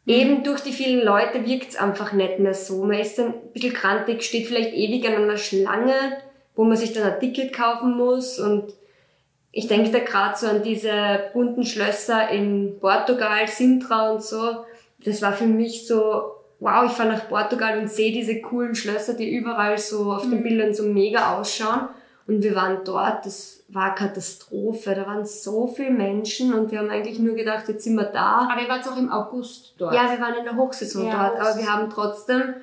eben 0.09 0.43
durch 0.43 0.61
die 0.61 0.73
vielen 0.73 1.05
Leute 1.05 1.47
wirkt 1.47 1.71
es 1.71 1.77
einfach 1.77 2.13
nicht 2.13 2.39
mehr 2.39 2.55
so. 2.55 2.85
Man 2.85 2.99
ist 2.99 3.19
dann 3.19 3.27
ein 3.27 3.53
bisschen 3.53 3.73
krantig, 3.73 4.23
steht 4.23 4.47
vielleicht 4.47 4.75
ewig 4.75 5.07
an 5.07 5.23
einer 5.23 5.37
Schlange, 5.37 6.19
wo 6.57 6.65
man 6.65 6.77
sich 6.77 6.93
dann 6.93 7.05
ein 7.05 7.21
Ticket 7.21 7.53
kaufen 7.53 7.97
muss. 7.97 8.39
Und 8.39 8.73
ich 9.53 9.69
denke 9.69 9.91
da 9.91 9.99
gerade 10.01 10.37
so 10.37 10.47
an 10.47 10.63
diese 10.63 11.31
bunten 11.33 11.65
Schlösser 11.65 12.29
in 12.31 12.79
Portugal, 12.81 13.47
Sintra 13.47 14.11
und 14.13 14.23
so. 14.23 14.65
Das 15.05 15.23
war 15.23 15.33
für 15.33 15.47
mich 15.47 15.87
so 15.87 16.35
wow, 16.61 16.85
ich 16.87 16.93
fahre 16.93 17.11
nach 17.11 17.29
Portugal 17.29 17.79
und 17.79 17.91
sehe 17.91 18.13
diese 18.13 18.41
coolen 18.41 18.75
Schlösser, 18.75 19.15
die 19.15 19.31
überall 19.31 19.79
so 19.79 20.13
auf 20.13 20.23
den 20.23 20.39
Mhm. 20.39 20.43
Bildern 20.43 20.75
so 20.75 20.85
mega 20.85 21.39
ausschauen. 21.39 21.89
Und 22.29 22.43
wir 22.43 22.55
waren 22.55 22.85
dort, 22.85 23.25
das 23.25 23.65
war 23.69 23.95
Katastrophe. 23.95 24.95
Da 24.95 25.07
waren 25.07 25.25
so 25.25 25.67
viele 25.67 25.91
Menschen 25.91 26.53
und 26.53 26.71
wir 26.71 26.81
haben 26.81 26.91
eigentlich 26.91 27.19
nur 27.19 27.35
gedacht, 27.35 27.69
jetzt 27.69 27.85
sind 27.85 27.97
wir 27.97 28.05
da. 28.05 28.49
Aber 28.53 28.61
ihr 28.61 28.69
wart 28.69 28.87
auch 28.87 28.99
im 28.99 29.11
August 29.11 29.75
dort. 29.79 29.95
Ja, 29.95 30.11
wir 30.11 30.21
waren 30.21 30.35
in 30.35 30.45
der 30.45 30.55
Hochsaison 30.55 31.07
Ja, 31.07 31.31
dort, 31.31 31.41
aber 31.41 31.59
wir 31.59 31.73
haben 31.73 31.89
trotzdem 31.89 32.55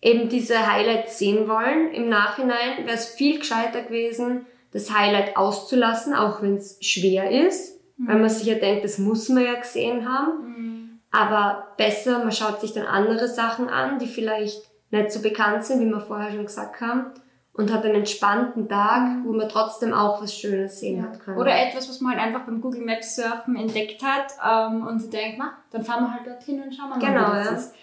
eben 0.00 0.30
diese 0.30 0.72
Highlights 0.72 1.18
sehen 1.18 1.46
wollen. 1.48 1.92
Im 1.92 2.08
Nachhinein 2.08 2.86
wäre 2.86 2.96
es 2.96 3.08
viel 3.08 3.40
gescheiter 3.40 3.82
gewesen, 3.82 4.46
das 4.72 4.90
Highlight 4.90 5.36
auszulassen, 5.36 6.14
auch 6.14 6.40
wenn 6.40 6.56
es 6.56 6.78
schwer 6.80 7.30
ist, 7.46 7.78
weil 7.98 8.18
man 8.18 8.30
sich 8.30 8.46
ja 8.46 8.54
denkt, 8.54 8.84
das 8.84 8.96
muss 8.96 9.28
man 9.28 9.44
ja 9.44 9.54
gesehen 9.54 10.08
haben. 10.08 10.30
Mhm. 10.46 11.00
Aber 11.10 11.68
besser, 11.76 12.20
man 12.20 12.32
schaut 12.32 12.62
sich 12.62 12.72
dann 12.72 12.86
andere 12.86 13.28
Sachen 13.28 13.68
an, 13.68 13.98
die 13.98 14.08
vielleicht 14.08 14.62
nicht 14.90 15.12
so 15.12 15.20
bekannt 15.20 15.64
sind, 15.64 15.80
wie 15.80 15.90
wir 15.90 16.00
vorher 16.00 16.32
schon 16.32 16.46
gesagt 16.46 16.80
haben, 16.80 17.12
und 17.54 17.72
hat 17.72 17.84
einen 17.84 17.94
entspannten 17.94 18.68
Tag, 18.68 19.24
wo 19.24 19.32
man 19.32 19.48
trotzdem 19.48 19.94
auch 19.94 20.20
was 20.20 20.36
Schönes 20.36 20.80
sehen 20.80 21.02
hat 21.02 21.20
können. 21.20 21.38
Oder 21.38 21.56
etwas, 21.56 21.88
was 21.88 22.00
man 22.00 22.12
halt 22.12 22.26
einfach 22.26 22.46
beim 22.46 22.60
Google 22.60 22.84
Maps 22.84 23.14
Surfen 23.14 23.56
entdeckt 23.56 24.02
hat 24.02 24.32
ähm, 24.44 24.86
und 24.86 25.12
denkt, 25.12 25.36
na, 25.38 25.52
dann 25.70 25.84
fahren 25.84 26.04
wir 26.04 26.12
halt 26.12 26.26
dorthin 26.26 26.62
und 26.62 26.74
schauen 26.74 26.88
wir 26.90 26.96
mal, 26.96 27.06
Genau, 27.06 27.32
wie 27.32 27.36
das 27.36 27.46
ja. 27.46 27.52
ist. 27.52 27.74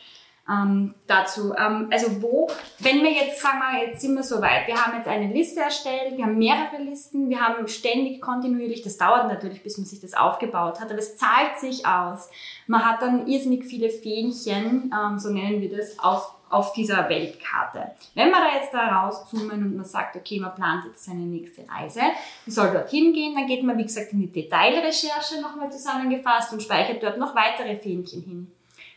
Ähm, 0.49 0.95
dazu, 1.07 1.53
ähm, 1.55 1.87
also 1.91 2.21
wo, 2.21 2.49
wenn 2.79 3.03
wir 3.03 3.11
jetzt 3.11 3.41
sagen 3.41 3.59
wir, 3.59 3.87
jetzt 3.87 4.01
sind 4.01 4.15
wir 4.15 4.23
so 4.23 4.41
weit, 4.41 4.67
wir 4.67 4.75
haben 4.75 4.97
jetzt 4.97 5.07
eine 5.07 5.31
Liste 5.31 5.61
erstellt, 5.61 6.17
wir 6.17 6.25
haben 6.25 6.37
mehrere 6.37 6.81
Listen, 6.81 7.29
wir 7.29 7.39
haben 7.39 7.67
ständig 7.67 8.21
kontinuierlich, 8.21 8.81
das 8.81 8.97
dauert 8.97 9.27
natürlich, 9.27 9.63
bis 9.63 9.77
man 9.77 9.85
sich 9.85 10.01
das 10.01 10.13
aufgebaut 10.13 10.81
hat, 10.81 10.89
aber 10.89 10.99
es 10.99 11.15
zahlt 11.15 11.59
sich 11.59 11.85
aus. 11.85 12.29
Man 12.67 12.83
hat 12.83 13.01
dann 13.01 13.27
irrsinnig 13.27 13.65
viele 13.65 13.89
Fähnchen, 13.89 14.91
ähm, 14.93 15.19
so 15.19 15.29
nennen 15.29 15.61
wir 15.61 15.77
das, 15.77 15.97
auf, 15.99 16.35
auf 16.51 16.73
dieser 16.73 17.07
Weltkarte. 17.09 17.91
Wenn 18.13 18.29
wir 18.29 18.37
da 18.37 18.55
jetzt 18.55 18.73
da 18.73 19.01
rauszoomen 19.03 19.63
und 19.63 19.75
man 19.75 19.85
sagt, 19.85 20.15
okay, 20.15 20.39
man 20.39 20.53
plant 20.53 20.85
jetzt 20.85 21.05
seine 21.05 21.21
nächste 21.21 21.63
Reise, 21.69 22.01
man 22.01 22.53
soll 22.53 22.71
dorthin 22.71 23.13
gehen, 23.13 23.35
dann 23.35 23.47
geht 23.47 23.63
man, 23.63 23.77
wie 23.77 23.83
gesagt, 23.83 24.13
in 24.13 24.19
die 24.19 24.31
Detailrecherche 24.31 25.41
nochmal 25.41 25.71
zusammengefasst 25.71 26.53
und 26.53 26.61
speichert 26.61 27.01
dort 27.01 27.17
noch 27.17 27.35
weitere 27.35 27.75
Fähnchen 27.77 28.23
hin. 28.23 28.51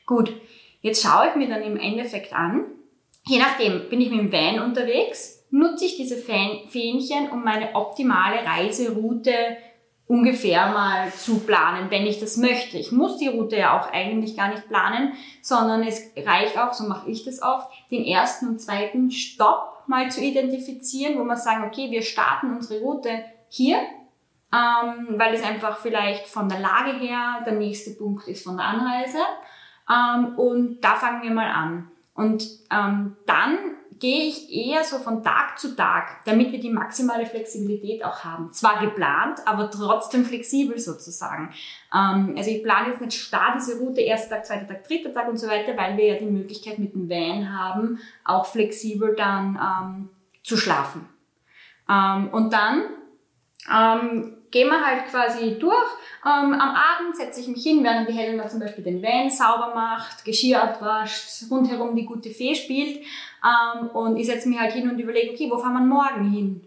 Gut, 0.07 0.33
jetzt 0.81 1.03
schaue 1.03 1.29
ich 1.29 1.37
mir 1.37 1.49
dann 1.49 1.63
im 1.63 1.77
Endeffekt 1.77 2.35
an, 2.35 2.67
je 3.25 3.39
nachdem, 3.39 3.89
bin 3.89 4.01
ich 4.01 4.11
mit 4.11 4.21
dem 4.21 4.33
Van 4.33 4.61
unterwegs, 4.61 5.45
nutze 5.51 5.85
ich 5.85 5.97
diese 5.97 6.17
Fähn- 6.17 6.69
Fähnchen, 6.69 7.31
um 7.31 7.45
meine 7.45 7.75
optimale 7.75 8.45
Reiseroute 8.45 9.57
ungefähr 10.07 10.69
mal 10.69 11.13
zu 11.13 11.41
planen, 11.41 11.91
wenn 11.91 12.07
ich 12.07 12.21
das 12.21 12.37
möchte. 12.37 12.77
Ich 12.77 12.93
muss 12.93 13.17
die 13.17 13.29
Route 13.29 13.57
ja 13.57 13.79
auch 13.79 13.91
eigentlich 13.91 14.37
gar 14.37 14.49
nicht 14.49 14.69
planen, 14.69 15.15
sondern 15.41 15.83
es 15.83 16.13
reicht 16.17 16.59
auch, 16.59 16.73
so 16.73 16.85
mache 16.85 17.11
ich 17.11 17.25
das 17.25 17.41
oft, 17.41 17.71
den 17.91 18.05
ersten 18.05 18.49
und 18.49 18.61
zweiten 18.61 19.11
Stopp 19.11 19.85
mal 19.87 20.11
zu 20.11 20.21
identifizieren, 20.21 21.19
wo 21.19 21.25
wir 21.25 21.37
sagen, 21.37 21.65
okay, 21.65 21.91
wir 21.91 22.03
starten 22.03 22.55
unsere 22.55 22.81
Route 22.81 23.25
hier, 23.49 23.79
ähm, 24.53 25.19
weil 25.19 25.35
es 25.35 25.43
einfach 25.43 25.79
vielleicht 25.79 26.27
von 26.27 26.49
der 26.49 26.61
Lage 26.61 26.93
her 26.99 27.43
der 27.47 27.55
nächste 27.55 27.93
Punkt 27.93 28.29
ist 28.29 28.45
von 28.45 28.57
der 28.57 28.67
Anreise. 28.67 29.19
Ähm, 29.91 30.39
und 30.39 30.81
da 30.81 30.97
fangen 30.97 31.23
wir 31.23 31.31
mal 31.31 31.51
an. 31.51 31.91
Und 32.15 32.47
ähm, 32.71 33.17
dann 33.27 33.59
gehe 34.05 34.29
ich 34.29 34.53
eher 34.53 34.85
so 34.85 34.99
von 34.99 35.23
Tag 35.23 35.59
zu 35.59 35.75
Tag, 35.75 36.23
damit 36.27 36.53
wir 36.53 36.61
die 36.61 36.69
maximale 36.69 37.25
Flexibilität 37.25 38.05
auch 38.05 38.23
haben. 38.23 38.53
Zwar 38.53 38.85
geplant, 38.85 39.41
aber 39.47 39.71
trotzdem 39.71 40.27
flexibel 40.27 40.79
sozusagen. 40.79 41.55
Ähm, 41.91 42.35
also 42.37 42.51
ich 42.51 42.63
plane 42.63 42.91
jetzt 42.91 43.01
nicht 43.01 43.19
starr 43.19 43.55
diese 43.57 43.79
Route, 43.79 44.03
erster 44.03 44.37
Tag, 44.37 44.45
zweiter 44.45 44.67
Tag, 44.67 44.87
dritter 44.87 45.15
Tag 45.15 45.27
und 45.27 45.39
so 45.39 45.49
weiter, 45.49 45.75
weil 45.79 45.97
wir 45.97 46.05
ja 46.05 46.19
die 46.19 46.27
Möglichkeit 46.27 46.79
mit 46.79 46.93
dem 46.93 47.09
Van 47.09 47.51
haben, 47.51 47.99
auch 48.27 48.45
flexibel 48.45 49.15
dann 49.17 49.59
ähm, 49.59 50.11
zu 50.43 50.59
schlafen. 50.59 51.09
Ähm, 51.89 52.29
und 52.29 52.53
dann 52.53 52.83
ähm, 53.75 54.34
gehen 54.55 54.69
wir 54.69 54.87
halt 54.87 55.09
quasi 55.09 55.59
durch. 55.59 55.91
Ähm, 56.25 56.55
am 56.55 56.61
Abend 56.61 57.17
setze 57.17 57.41
ich 57.41 57.49
mich 57.49 57.63
hin, 57.65 57.83
während 57.83 58.09
die 58.09 58.13
Helena 58.13 58.47
zum 58.47 58.61
Beispiel 58.61 58.85
den 58.85 59.03
Van 59.03 59.29
sauber 59.29 59.73
macht, 59.75 60.25
Geschirr 60.25 60.63
abwascht, 60.63 61.51
rundherum 61.51 61.97
die 61.97 62.07
gute 62.07 62.31
Fee 62.31 62.55
spielt. 62.55 63.01
Ähm, 63.45 63.89
und 63.89 64.17
ich 64.17 64.27
setze 64.27 64.49
mich 64.49 64.59
halt 64.59 64.73
hin 64.73 64.89
und 64.89 64.99
überlege, 64.99 65.33
okay, 65.33 65.51
wo 65.51 65.59
fahren 65.59 65.75
wir 65.75 65.81
morgen 65.81 66.31
hin? 66.31 66.65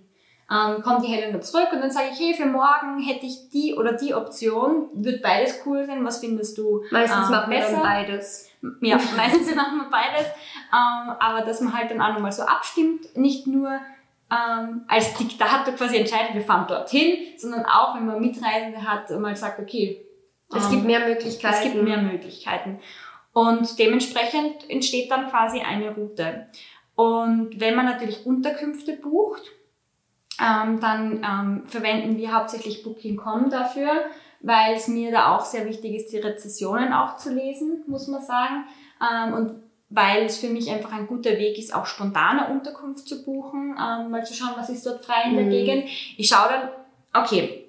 Ähm, 0.52 0.82
kommt 0.82 1.04
die 1.04 1.08
Helena 1.08 1.40
zurück 1.42 1.70
und 1.72 1.80
dann 1.80 1.90
sage 1.90 2.08
ich, 2.12 2.20
hey, 2.20 2.34
für 2.34 2.46
morgen 2.46 3.00
hätte 3.00 3.26
ich 3.26 3.50
die 3.50 3.74
oder 3.74 3.94
die 3.94 4.14
Option. 4.14 4.90
Wird 4.94 5.22
beides 5.22 5.62
cool 5.66 5.86
sein? 5.86 6.04
Was 6.04 6.20
findest 6.20 6.58
du 6.58 6.84
Meistens 6.92 7.28
ähm, 7.28 7.32
machen 7.32 7.52
wir 7.52 7.58
besser? 7.58 7.72
dann 7.72 7.82
beides. 7.84 8.50
Ja, 8.82 9.00
meistens 9.18 9.56
machen 9.56 9.78
wir 9.78 9.90
beides. 9.90 10.28
Ähm, 10.74 11.16
aber 11.20 11.46
dass 11.46 11.62
man 11.62 11.78
halt 11.78 11.90
dann 11.90 12.02
auch 12.02 12.14
nochmal 12.14 12.34
so 12.34 12.44
abstimmt, 12.44 13.16
nicht 13.16 13.48
nur 13.48 13.80
ähm, 14.30 14.84
als 14.88 15.14
Diktator 15.16 15.74
quasi 15.74 15.98
entscheidet, 15.98 16.34
wir 16.34 16.42
fahren 16.42 16.68
dorthin, 16.68 17.18
sondern 17.38 17.66
auch, 17.66 17.96
wenn 17.96 18.06
man 18.06 18.20
Mitreisende 18.20 18.82
hat, 18.84 19.10
mal 19.20 19.36
sagt, 19.36 19.60
okay, 19.60 20.06
Es 20.54 20.66
ähm, 20.66 20.72
gibt 20.72 20.86
mehr 20.86 21.08
Möglichkeiten. 21.08 21.56
es 21.56 21.62
gibt 21.62 21.84
mehr 21.84 22.02
Möglichkeiten. 22.02 22.80
Und 23.34 23.78
dementsprechend 23.80 24.70
entsteht 24.70 25.12
dann 25.12 25.30
quasi 25.30 25.62
eine 25.62 25.94
Route. 25.94 26.48
Und 26.96 27.60
wenn 27.60 27.76
man 27.76 27.86
natürlich 27.86 28.26
Unterkünfte 28.26 28.94
bucht, 28.94 29.44
ähm, 30.42 30.80
dann 30.80 31.24
ähm, 31.24 31.64
verwenden 31.68 32.18
wir 32.18 32.34
hauptsächlich 32.34 32.84
Booking.com 32.84 33.50
dafür, 33.50 33.90
weil 34.42 34.76
es 34.76 34.88
mir 34.88 35.12
da 35.12 35.36
auch 35.36 35.46
sehr 35.46 35.66
wichtig 35.66 35.96
ist, 35.96 36.12
die 36.12 36.18
Rezessionen 36.18 36.94
auch 36.94 37.18
zu 37.18 37.34
lesen, 37.34 37.84
muss 37.88 38.08
man 38.08 38.22
sagen. 38.22 38.66
Ähm, 39.02 39.34
und 39.34 39.67
weil 39.90 40.26
es 40.26 40.38
für 40.38 40.50
mich 40.50 40.70
einfach 40.70 40.92
ein 40.92 41.08
guter 41.08 41.32
Weg 41.38 41.58
ist, 41.58 41.74
auch 41.74 41.86
spontane 41.86 42.50
Unterkunft 42.50 43.08
zu 43.08 43.24
buchen, 43.24 43.78
ähm, 43.80 44.12
mal 44.12 44.26
zu 44.26 44.34
schauen, 44.34 44.54
was 44.58 44.70
ist 44.70 44.86
dort 44.86 45.06
frei 45.06 45.30
in 45.30 45.36
der 45.36 45.46
Mhm. 45.46 45.50
Gegend. 45.50 45.90
Ich 46.18 46.28
schaue 46.28 46.50
dann, 46.50 47.24
okay, 47.24 47.66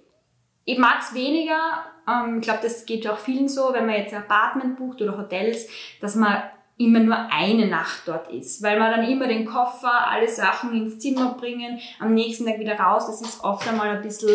ich 0.64 0.78
mag 0.78 0.98
es 1.00 1.14
weniger, 1.14 1.84
ähm, 2.08 2.38
ich 2.38 2.42
glaube, 2.42 2.60
das 2.62 2.84
geht 2.86 3.08
auch 3.08 3.18
vielen 3.18 3.48
so, 3.48 3.72
wenn 3.72 3.86
man 3.86 3.94
jetzt 3.94 4.12
ein 4.12 4.22
Apartment 4.22 4.76
bucht 4.76 5.00
oder 5.00 5.16
Hotels, 5.16 5.68
dass 6.00 6.14
man 6.16 6.42
immer 6.76 7.00
nur 7.00 7.16
eine 7.30 7.66
Nacht 7.66 8.02
dort 8.06 8.30
ist, 8.32 8.62
weil 8.62 8.78
man 8.78 8.90
dann 8.90 9.08
immer 9.10 9.26
den 9.26 9.46
Koffer, 9.46 10.08
alle 10.08 10.28
Sachen 10.28 10.72
ins 10.74 10.98
Zimmer 10.98 11.34
bringen, 11.34 11.80
am 11.98 12.14
nächsten 12.14 12.46
Tag 12.46 12.58
wieder 12.58 12.78
raus, 12.78 13.06
das 13.06 13.20
ist 13.20 13.42
oft 13.42 13.66
einmal 13.68 13.88
ein 13.90 14.02
bisschen 14.02 14.30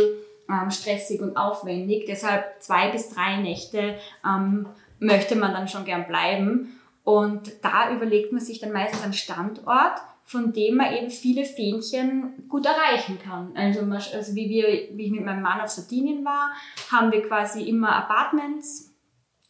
ähm, 0.49 0.69
stressig 0.71 1.21
und 1.21 1.37
aufwendig, 1.37 2.05
deshalb 2.05 2.61
zwei 2.61 2.89
bis 2.89 3.09
drei 3.09 3.37
Nächte 3.37 3.95
ähm, 4.25 4.67
möchte 4.99 5.35
man 5.35 5.53
dann 5.53 5.67
schon 5.69 5.85
gern 5.85 6.05
bleiben 6.07 6.79
und 7.03 7.51
da 7.63 7.91
überlegt 7.91 8.31
man 8.31 8.41
sich 8.41 8.59
dann 8.59 8.71
meistens 8.71 9.03
einen 9.03 9.13
Standort, 9.13 10.01
von 10.23 10.53
dem 10.53 10.77
man 10.77 10.93
eben 10.93 11.09
viele 11.09 11.43
Fähnchen 11.43 12.47
gut 12.47 12.65
erreichen 12.65 13.19
kann. 13.23 13.51
Also, 13.55 13.81
also 13.81 14.35
wie, 14.35 14.49
wir, 14.49 14.97
wie 14.97 15.05
ich 15.05 15.11
mit 15.11 15.25
meinem 15.25 15.41
Mann 15.41 15.59
auf 15.59 15.69
Sardinien 15.69 16.23
war, 16.23 16.51
haben 16.91 17.11
wir 17.11 17.27
quasi 17.27 17.63
immer 17.63 17.93
Apartments 17.93 18.93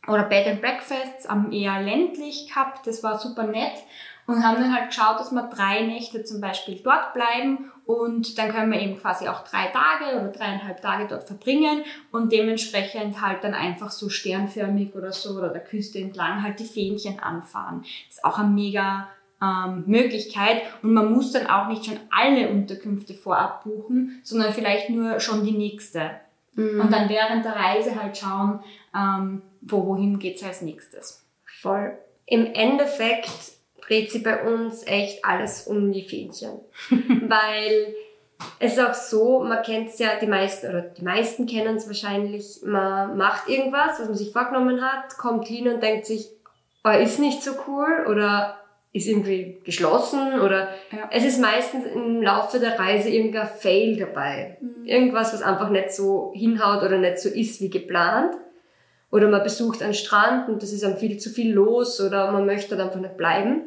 oder 0.08 0.24
Bed 0.24 0.48
and 0.48 0.62
Breakfasts 0.62 1.28
am 1.28 1.52
eher 1.52 1.82
ländlich 1.82 2.48
gehabt. 2.50 2.88
Das 2.88 3.04
war 3.04 3.20
super 3.20 3.44
nett 3.44 3.74
und 4.28 4.44
haben 4.44 4.62
dann 4.62 4.74
halt 4.74 4.90
geschaut, 4.90 5.20
dass 5.20 5.32
wir 5.32 5.44
drei 5.44 5.82
Nächte 5.82 6.24
zum 6.24 6.42
Beispiel 6.42 6.80
dort 6.84 7.14
bleiben 7.14 7.72
und 7.86 8.38
dann 8.38 8.52
können 8.52 8.72
wir 8.72 8.80
eben 8.80 8.98
quasi 8.98 9.28
auch 9.28 9.44
drei 9.44 9.68
Tage 9.68 10.16
oder 10.16 10.30
dreieinhalb 10.30 10.82
Tage 10.82 11.08
dort 11.08 11.24
verbringen 11.24 11.84
und 12.12 12.32
dementsprechend 12.32 13.22
halt 13.22 13.44
dann 13.44 13.54
einfach 13.54 13.92
so 13.92 14.10
sternförmig 14.10 14.96
oder 14.96 15.12
so 15.12 15.38
oder 15.38 15.50
der 15.50 15.64
Küste 15.64 16.00
entlang 16.00 16.44
halt 16.44 16.60
die 16.60 16.66
Fähnchen 16.66 17.20
anfahren. 17.20 17.82
Das 18.08 18.18
ist 18.18 18.26
auch 18.26 18.40
eine 18.40 18.50
mega 18.50 19.10
ähm, 19.42 19.84
Möglichkeit 19.88 20.62
und 20.82 20.94
man 20.94 21.12
muss 21.12 21.34
dann 21.34 21.48
auch 21.48 21.68
nicht 21.68 21.86
schon 21.86 22.00
alle 22.10 22.50
Unterkünfte 22.50 23.14
vorab 23.14 23.64
buchen, 23.66 24.22
sondern 24.24 24.54
vielleicht 24.54 24.90
nur 24.90 25.20
schon 25.20 25.44
die 25.44 25.52
nächste. 25.52 26.12
Mhm. 26.56 26.80
Und 26.80 26.94
dann 26.94 27.10
während 27.10 27.44
der 27.44 27.56
Reise 27.56 28.02
halt 28.02 28.18
schauen, 28.18 28.60
ähm, 28.96 29.42
wo, 29.62 29.86
wohin 29.86 30.20
geht's 30.20 30.44
als 30.44 30.62
nächstes. 30.62 31.26
Voll. 31.46 31.98
Im 32.26 32.46
Endeffekt 32.46 33.54
dreht 33.88 34.12
sich 34.12 34.24
bei 34.24 34.44
uns 34.44 34.86
echt 34.88 35.24
alles 35.26 35.68
um 35.68 35.92
die 35.92 36.04
Fähnchen. 36.04 36.60
Weil 36.90 37.96
es 38.60 38.74
ist 38.74 38.80
auch 38.80 38.94
so, 38.94 39.40
man 39.44 39.62
kennt 39.64 39.90
es 39.90 40.00
ja, 40.00 40.10
die 40.20 40.28
meisten, 40.28 40.68
oder 40.70 40.82
die 40.82 41.04
meisten 41.04 41.46
kennen 41.46 41.78
es 41.78 41.88
wahrscheinlich, 41.88 42.60
man 42.64 43.18
macht 43.18 43.48
irgendwas, 43.48 44.00
was 44.00 44.08
man 44.08 44.16
sich 44.16 44.32
vorgenommen 44.32 44.82
hat, 44.82 45.18
kommt 45.18 45.48
hin 45.48 45.68
und 45.68 45.82
denkt 45.82 46.06
sich, 46.06 46.28
oh, 46.84 46.90
ist 46.90 47.20
nicht 47.20 47.42
so 47.44 47.52
cool 47.68 48.06
oder 48.10 48.58
ist 48.92 49.08
irgendwie 49.08 49.60
geschlossen 49.64 50.40
oder 50.40 50.70
Ja. 50.92 51.10
es 51.10 51.24
ist 51.26 51.42
meistens 51.42 51.86
im 51.86 52.22
Laufe 52.22 52.60
der 52.60 52.78
Reise 52.78 53.10
irgendein 53.10 53.48
Fail 53.48 53.98
dabei. 53.98 54.58
Irgendwas, 54.84 55.34
was 55.34 55.42
einfach 55.42 55.70
nicht 55.70 55.92
so 55.92 56.32
hinhaut 56.36 56.84
oder 56.84 56.98
nicht 57.00 57.20
so 57.20 57.30
ist 57.30 57.60
wie 57.62 57.70
geplant. 57.72 58.36
Oder 59.14 59.28
man 59.28 59.44
besucht 59.44 59.84
einen 59.84 59.94
Strand 59.94 60.50
und 60.50 60.64
das 60.64 60.74
ist 60.74 60.82
dann 60.82 60.98
viel 60.98 61.20
zu 61.20 61.30
viel 61.30 61.54
los 61.54 62.02
oder 62.02 62.32
man 62.32 62.48
möchte 62.48 62.76
dann 62.76 62.88
einfach 62.88 63.00
nicht 63.00 63.16
bleiben. 63.16 63.62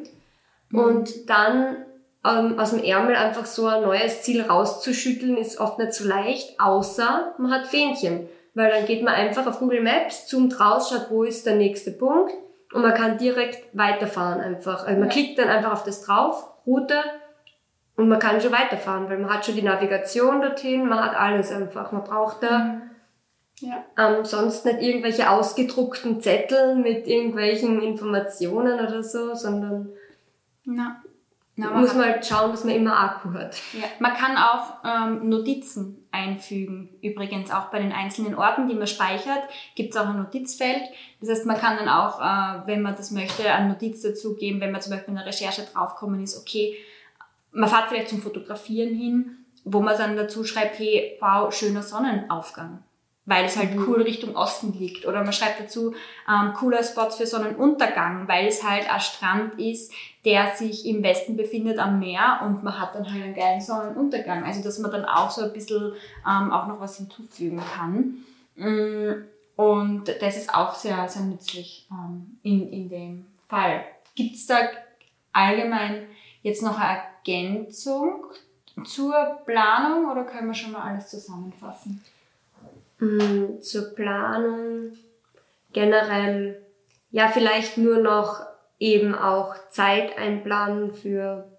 Und 0.73 1.29
dann 1.29 1.85
ähm, 2.27 2.59
aus 2.59 2.71
dem 2.71 2.83
Ärmel 2.83 3.15
einfach 3.15 3.45
so 3.45 3.65
ein 3.65 3.83
neues 3.83 4.23
Ziel 4.23 4.41
rauszuschütteln, 4.41 5.37
ist 5.37 5.61
oft 5.61 5.79
nicht 5.79 5.93
so 5.93 6.05
leicht, 6.05 6.59
außer 6.59 7.33
man 7.37 7.49
hat 7.49 7.65
Fähnchen. 7.65 8.27
Weil 8.55 8.71
dann 8.71 8.85
geht 8.85 9.03
man 9.03 9.13
einfach 9.13 9.47
auf 9.47 9.59
Google 9.59 9.81
Maps, 9.81 10.27
zoomt 10.27 10.59
raus, 10.59 10.89
schaut, 10.89 11.09
wo 11.11 11.23
ist 11.23 11.45
der 11.45 11.55
nächste 11.55 11.91
Punkt, 11.91 12.33
und 12.73 12.81
man 12.81 12.93
kann 12.93 13.17
direkt 13.17 13.63
weiterfahren 13.71 14.41
einfach. 14.41 14.85
Also 14.85 14.99
man 14.99 15.07
klickt 15.07 15.39
dann 15.39 15.47
einfach 15.47 15.71
auf 15.71 15.83
das 15.85 16.01
drauf, 16.01 16.45
Route, 16.65 17.01
und 17.95 18.09
man 18.09 18.19
kann 18.19 18.41
schon 18.41 18.51
weiterfahren, 18.51 19.09
weil 19.09 19.19
man 19.19 19.33
hat 19.33 19.45
schon 19.45 19.55
die 19.55 19.61
Navigation 19.61 20.41
dorthin, 20.41 20.89
man 20.89 21.01
hat 21.01 21.17
alles 21.17 21.53
einfach. 21.53 21.93
Man 21.93 22.03
braucht 22.03 22.43
da 22.43 22.81
Ja. 23.59 23.83
ähm, 23.97 24.23
sonst 24.23 24.65
nicht 24.65 24.81
irgendwelche 24.81 25.29
ausgedruckten 25.29 26.21
Zettel 26.21 26.75
mit 26.75 27.07
irgendwelchen 27.07 27.81
Informationen 27.81 28.79
oder 28.79 29.01
so, 29.03 29.33
sondern 29.33 29.89
Na. 30.63 31.01
Na, 31.59 31.71
man 31.71 31.81
muss 31.81 31.95
man 31.95 32.05
halt 32.05 32.23
schauen, 32.23 32.51
dass 32.51 32.63
man 32.65 32.75
immer 32.75 32.95
Akku 32.95 33.33
hat. 33.33 33.57
Ja, 33.73 33.85
man 33.97 34.13
kann 34.13 34.37
auch 34.37 34.75
ähm, 34.85 35.27
Notizen 35.27 36.07
einfügen. 36.11 36.89
Übrigens 37.01 37.49
auch 37.49 37.71
bei 37.71 37.79
den 37.79 37.91
einzelnen 37.91 38.35
Orten, 38.35 38.67
die 38.67 38.75
man 38.75 38.85
speichert, 38.85 39.41
gibt 39.73 39.95
es 39.95 39.99
auch 39.99 40.05
ein 40.05 40.17
Notizfeld. 40.17 40.83
Das 41.19 41.29
heißt, 41.29 41.47
man 41.47 41.57
kann 41.57 41.77
dann 41.77 41.89
auch, 41.89 42.21
äh, 42.21 42.67
wenn 42.67 42.83
man 42.83 42.95
das 42.95 43.09
möchte, 43.09 43.51
eine 43.51 43.69
Notiz 43.69 44.03
dazugeben, 44.03 44.61
wenn 44.61 44.71
man 44.71 44.81
zum 44.81 44.91
Beispiel 44.91 45.13
in 45.13 45.17
der 45.17 45.25
Recherche 45.25 45.63
draufkommen 45.63 46.21
ist, 46.21 46.37
okay, 46.37 46.77
man 47.51 47.67
fährt 47.67 47.89
vielleicht 47.89 48.09
zum 48.09 48.21
Fotografieren 48.21 48.93
hin, 48.93 49.37
wo 49.63 49.79
man 49.79 49.97
dann 49.97 50.15
dazu 50.15 50.43
schreibt, 50.43 50.77
hey, 50.77 51.17
wow, 51.19 51.51
schöner 51.51 51.81
Sonnenaufgang. 51.81 52.83
Weil 53.29 53.45
es 53.45 53.57
halt 53.57 53.71
cool 53.85 54.01
Richtung 54.01 54.35
Osten 54.35 54.73
liegt. 54.73 55.05
Oder 55.05 55.21
man 55.21 55.33
schreibt 55.33 55.59
dazu, 55.59 55.93
ähm, 56.27 56.53
cooler 56.53 56.81
Spot 56.81 57.09
für 57.09 57.27
Sonnenuntergang, 57.27 58.27
weil 58.27 58.47
es 58.47 58.63
halt 58.63 58.89
ein 58.89 58.99
Strand 59.01 59.59
ist, 59.59 59.91
der 60.23 60.55
sich 60.55 60.85
im 60.85 61.03
Westen 61.03 61.35
befindet 61.35 61.77
am 61.77 61.99
Meer 61.99 62.39
und 62.45 62.63
man 62.63 62.79
hat 62.79 62.95
dann 62.95 63.11
halt 63.11 63.23
einen 63.23 63.35
geilen 63.35 63.61
Sonnenuntergang. 63.61 64.43
Also 64.45 64.63
dass 64.63 64.79
man 64.79 64.91
dann 64.91 65.05
auch 65.05 65.29
so 65.29 65.41
ein 65.43 65.53
bisschen 65.53 65.91
ähm, 66.25 66.51
auch 66.51 66.67
noch 66.67 66.79
was 66.79 66.97
hinzufügen 66.97 67.61
kann. 67.75 68.23
Mm, 68.55 69.25
Und 69.57 70.05
das 70.21 70.37
ist 70.37 70.53
auch 70.53 70.73
sehr, 70.73 71.07
sehr 71.09 71.23
nützlich 71.23 71.85
ähm, 71.91 72.39
in, 72.43 72.71
in 72.71 72.89
dem 72.89 73.25
Fall. 73.49 73.83
Gibt 74.15 74.35
es 74.35 74.47
da 74.47 74.55
allgemein 75.33 76.07
jetzt 76.43 76.63
noch 76.63 76.79
eine 76.79 76.99
Ergänzung 76.99 78.23
zur 78.85 79.13
Planung 79.45 80.09
oder 80.09 80.23
können 80.23 80.47
wir 80.47 80.53
schon 80.53 80.71
mal 80.71 80.81
alles 80.83 81.09
zusammenfassen? 81.09 82.03
Mm, 82.99 83.61
Zur 83.61 83.93
Planung 83.95 84.93
generell, 85.71 86.65
ja, 87.11 87.27
vielleicht 87.27 87.77
nur 87.77 87.97
noch 87.97 88.41
eben 88.79 89.15
auch 89.15 89.55
Zeit 89.69 90.17
einplanen 90.17 90.93
für 90.93 91.51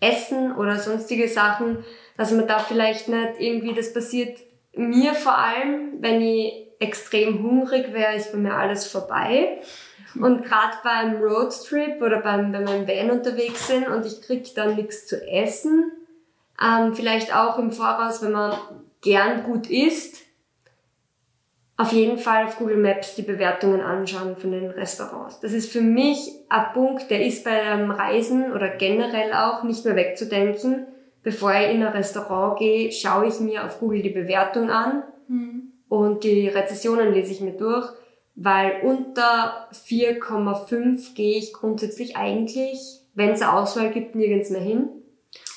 Essen 0.00 0.56
oder 0.56 0.78
sonstige 0.78 1.28
Sachen, 1.28 1.84
dass 2.16 2.32
man 2.32 2.46
da 2.48 2.58
vielleicht 2.58 3.08
nicht 3.08 3.34
irgendwie, 3.38 3.74
das 3.74 3.92
passiert 3.92 4.38
mir 4.72 5.14
vor 5.14 5.36
allem, 5.36 6.00
wenn 6.00 6.22
ich 6.22 6.68
extrem 6.78 7.42
hungrig 7.42 7.92
wäre, 7.92 8.16
ist 8.16 8.32
bei 8.32 8.38
mir 8.38 8.54
alles 8.54 8.86
vorbei. 8.86 9.60
Und 10.20 10.44
gerade 10.44 10.76
beim 10.82 11.22
Roadtrip 11.22 12.02
oder 12.02 12.20
beim, 12.20 12.52
wenn 12.52 12.66
wir 12.66 12.74
im 12.74 12.88
Van 12.88 13.18
unterwegs 13.18 13.68
sind 13.68 13.86
und 13.86 14.04
ich 14.06 14.22
krieg 14.22 14.52
dann 14.54 14.74
nichts 14.74 15.06
zu 15.06 15.24
essen, 15.28 15.92
ähm, 16.60 16.94
vielleicht 16.94 17.34
auch 17.34 17.58
im 17.58 17.70
Voraus, 17.70 18.22
wenn 18.22 18.32
man 18.32 18.56
gern 19.02 19.44
gut 19.44 19.70
isst, 19.70 20.26
auf 21.80 21.92
jeden 21.92 22.18
Fall 22.18 22.44
auf 22.44 22.58
Google 22.58 22.76
Maps 22.76 23.14
die 23.14 23.22
Bewertungen 23.22 23.80
anschauen 23.80 24.36
von 24.36 24.52
den 24.52 24.70
Restaurants. 24.70 25.40
Das 25.40 25.52
ist 25.52 25.72
für 25.72 25.80
mich 25.80 26.30
ein 26.48 26.72
Punkt, 26.74 27.10
der 27.10 27.24
ist 27.24 27.44
beim 27.44 27.90
Reisen 27.90 28.52
oder 28.52 28.68
generell 28.68 29.32
auch 29.32 29.62
nicht 29.62 29.84
mehr 29.84 29.96
wegzudenken. 29.96 30.86
Bevor 31.22 31.52
ich 31.54 31.70
in 31.74 31.82
ein 31.82 31.92
Restaurant 31.92 32.58
gehe, 32.58 32.90
schaue 32.92 33.26
ich 33.26 33.40
mir 33.40 33.64
auf 33.64 33.78
Google 33.80 34.02
die 34.02 34.10
Bewertung 34.10 34.70
an 34.70 35.02
und 35.88 36.24
die 36.24 36.48
Rezessionen 36.48 37.12
lese 37.12 37.32
ich 37.32 37.40
mir 37.40 37.52
durch, 37.52 37.86
weil 38.34 38.80
unter 38.82 39.68
4,5 39.72 41.14
gehe 41.14 41.38
ich 41.38 41.52
grundsätzlich 41.52 42.16
eigentlich, 42.16 43.00
wenn 43.14 43.30
es 43.30 43.42
eine 43.42 43.52
Auswahl 43.52 43.90
gibt, 43.90 44.14
nirgends 44.14 44.50
mehr 44.50 44.60
hin. 44.60 44.88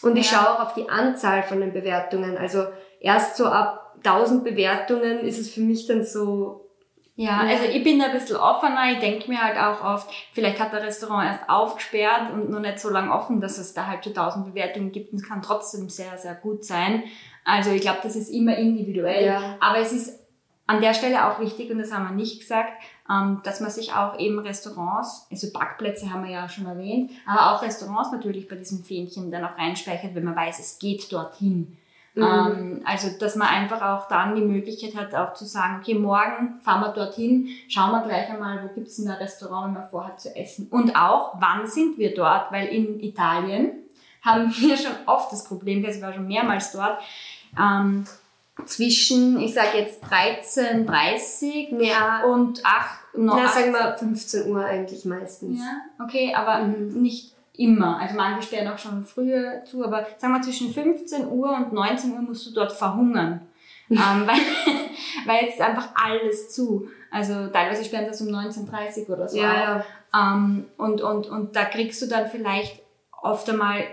Und 0.01 0.17
ich 0.17 0.31
Ja. 0.31 0.37
schaue 0.37 0.49
auch 0.55 0.59
auf 0.67 0.73
die 0.73 0.89
Anzahl 0.89 1.43
von 1.43 1.59
den 1.61 1.71
Bewertungen. 1.73 2.37
Also 2.37 2.65
erst 2.99 3.37
so 3.37 3.45
ab 3.45 3.82
1000 4.03 4.43
Bewertungen 4.43 5.19
ist 5.19 5.39
es 5.39 5.49
für 5.49 5.61
mich 5.61 5.87
dann 5.87 6.03
so, 6.03 6.69
Ja, 7.15 7.39
also 7.39 7.65
ich 7.65 7.83
bin 7.83 7.99
da 7.99 8.05
ein 8.05 8.11
bisschen 8.13 8.37
offener. 8.37 8.91
Ich 8.91 8.99
denke 8.99 9.29
mir 9.29 9.41
halt 9.41 9.57
auch 9.57 9.83
oft, 9.83 10.09
vielleicht 10.33 10.59
hat 10.59 10.73
der 10.73 10.81
Restaurant 10.81 11.27
erst 11.27 11.49
aufgesperrt 11.49 12.33
und 12.33 12.49
noch 12.49 12.59
nicht 12.59 12.79
so 12.79 12.89
lange 12.89 13.11
offen, 13.11 13.39
dass 13.39 13.57
es 13.57 13.73
da 13.73 13.85
halt 13.87 14.03
schon 14.03 14.13
tausend 14.13 14.45
Bewertungen 14.45 14.91
gibt 14.91 15.13
und 15.13 15.19
es 15.19 15.27
kann 15.27 15.41
trotzdem 15.41 15.89
sehr, 15.89 16.17
sehr 16.17 16.35
gut 16.35 16.65
sein. 16.65 17.03
Also 17.45 17.71
ich 17.71 17.81
glaube, 17.81 17.99
das 18.03 18.15
ist 18.15 18.29
immer 18.29 18.57
individuell. 18.57 19.25
Ja. 19.25 19.57
Aber 19.59 19.79
es 19.79 19.91
ist 19.91 20.19
an 20.65 20.81
der 20.81 20.93
Stelle 20.93 21.27
auch 21.27 21.39
wichtig, 21.39 21.69
und 21.71 21.79
das 21.79 21.91
haben 21.91 22.07
wir 22.07 22.15
nicht 22.15 22.39
gesagt, 22.39 22.71
ähm, 23.09 23.41
dass 23.43 23.59
man 23.59 23.69
sich 23.69 23.93
auch 23.93 24.17
eben 24.17 24.39
Restaurants, 24.39 25.27
also 25.29 25.51
Parkplätze 25.51 26.11
haben 26.11 26.23
wir 26.23 26.31
ja 26.31 26.47
schon 26.47 26.65
erwähnt, 26.65 27.11
aber 27.27 27.53
auch 27.53 27.61
Restaurants 27.61 28.11
natürlich 28.11 28.47
bei 28.47 28.55
diesem 28.55 28.83
Fähnchen 28.83 29.29
dann 29.29 29.43
auch 29.43 29.57
reinspeichert, 29.57 30.15
wenn 30.15 30.23
man 30.23 30.35
weiß, 30.35 30.59
es 30.59 30.79
geht 30.79 31.11
dorthin. 31.11 31.77
Mhm. 32.15 32.23
Ähm, 32.23 32.81
also, 32.85 33.09
dass 33.19 33.35
man 33.35 33.47
einfach 33.47 33.81
auch 33.81 34.07
dann 34.07 34.35
die 34.35 34.41
Möglichkeit 34.41 34.95
hat, 34.95 35.15
auch 35.15 35.33
zu 35.33 35.45
sagen, 35.45 35.79
okay, 35.81 35.95
morgen 35.95 36.59
fahren 36.63 36.81
wir 36.81 36.89
dorthin, 36.89 37.47
schauen 37.67 37.91
wir 37.91 38.01
gleich 38.03 38.29
einmal, 38.29 38.63
wo 38.63 38.67
gibt's 38.73 38.97
denn 38.97 39.07
ein 39.09 39.17
Restaurant, 39.17 39.67
wenn 39.67 39.81
man 39.81 39.89
vorhat 39.89 40.21
zu 40.21 40.35
essen. 40.35 40.67
Und 40.69 40.95
auch, 40.95 41.35
wann 41.39 41.65
sind 41.65 41.97
wir 41.97 42.13
dort? 42.13 42.51
Weil 42.51 42.67
in 42.67 42.99
Italien 42.99 43.71
haben 44.21 44.53
wir 44.59 44.77
schon 44.77 44.91
oft 45.07 45.31
das 45.31 45.43
Problem, 45.43 45.83
also 45.83 45.97
ich 45.97 46.03
war 46.03 46.13
schon 46.13 46.27
mehrmals 46.27 46.71
dort, 46.71 46.99
ähm, 47.59 48.05
zwischen, 48.65 49.39
ich 49.39 49.53
sage 49.55 49.79
jetzt 49.79 50.03
13.30 50.05 51.81
ja, 51.83 52.23
und 52.23 52.63
8, 52.63 53.17
noch 53.17 53.35
na, 53.37 53.45
8 53.45 53.53
sagen 53.53 53.71
wir 53.73 53.95
15 53.97 54.51
Uhr 54.51 54.63
eigentlich 54.63 55.05
meistens. 55.05 55.59
ja, 55.59 56.05
okay, 56.05 56.33
aber 56.35 56.59
Mhm. 56.59 57.01
nicht 57.01 57.33
immer. 57.57 57.97
Also 57.99 58.15
manche 58.15 58.47
sperren 58.47 58.67
auch 58.67 58.77
schon 58.77 59.03
früher 59.03 59.63
zu, 59.65 59.83
aber 59.83 60.07
sagen 60.17 60.33
wir 60.33 60.41
zwischen 60.41 60.73
15 60.73 61.27
Uhr 61.27 61.55
und 61.55 61.73
19 61.73 62.13
Uhr 62.13 62.21
musst 62.21 62.47
du 62.47 62.51
dort 62.51 62.71
verhungern. 62.71 63.41
ähm, 63.89 64.25
weil, 64.25 64.39
weil 65.25 65.43
jetzt 65.43 65.55
ist 65.55 65.61
einfach 65.61 65.89
alles 65.93 66.51
zu. 66.51 66.87
Also 67.11 67.47
teilweise 67.47 67.83
sperren 67.83 68.05
sie 68.05 68.11
das 68.11 68.21
um 68.21 68.29
19.30 68.29 69.07
Uhr 69.07 69.15
oder 69.15 69.27
so. 69.27 69.37
Ja, 69.37 69.53
ja. 69.53 69.85
Ähm, 70.15 70.65
und, 70.77 71.01
und, 71.01 71.27
und 71.27 71.55
da 71.55 71.65
kriegst 71.65 72.01
du 72.01 72.07
dann 72.07 72.27
vielleicht 72.27 72.82
oft 73.23 73.49
einmal, 73.49 73.83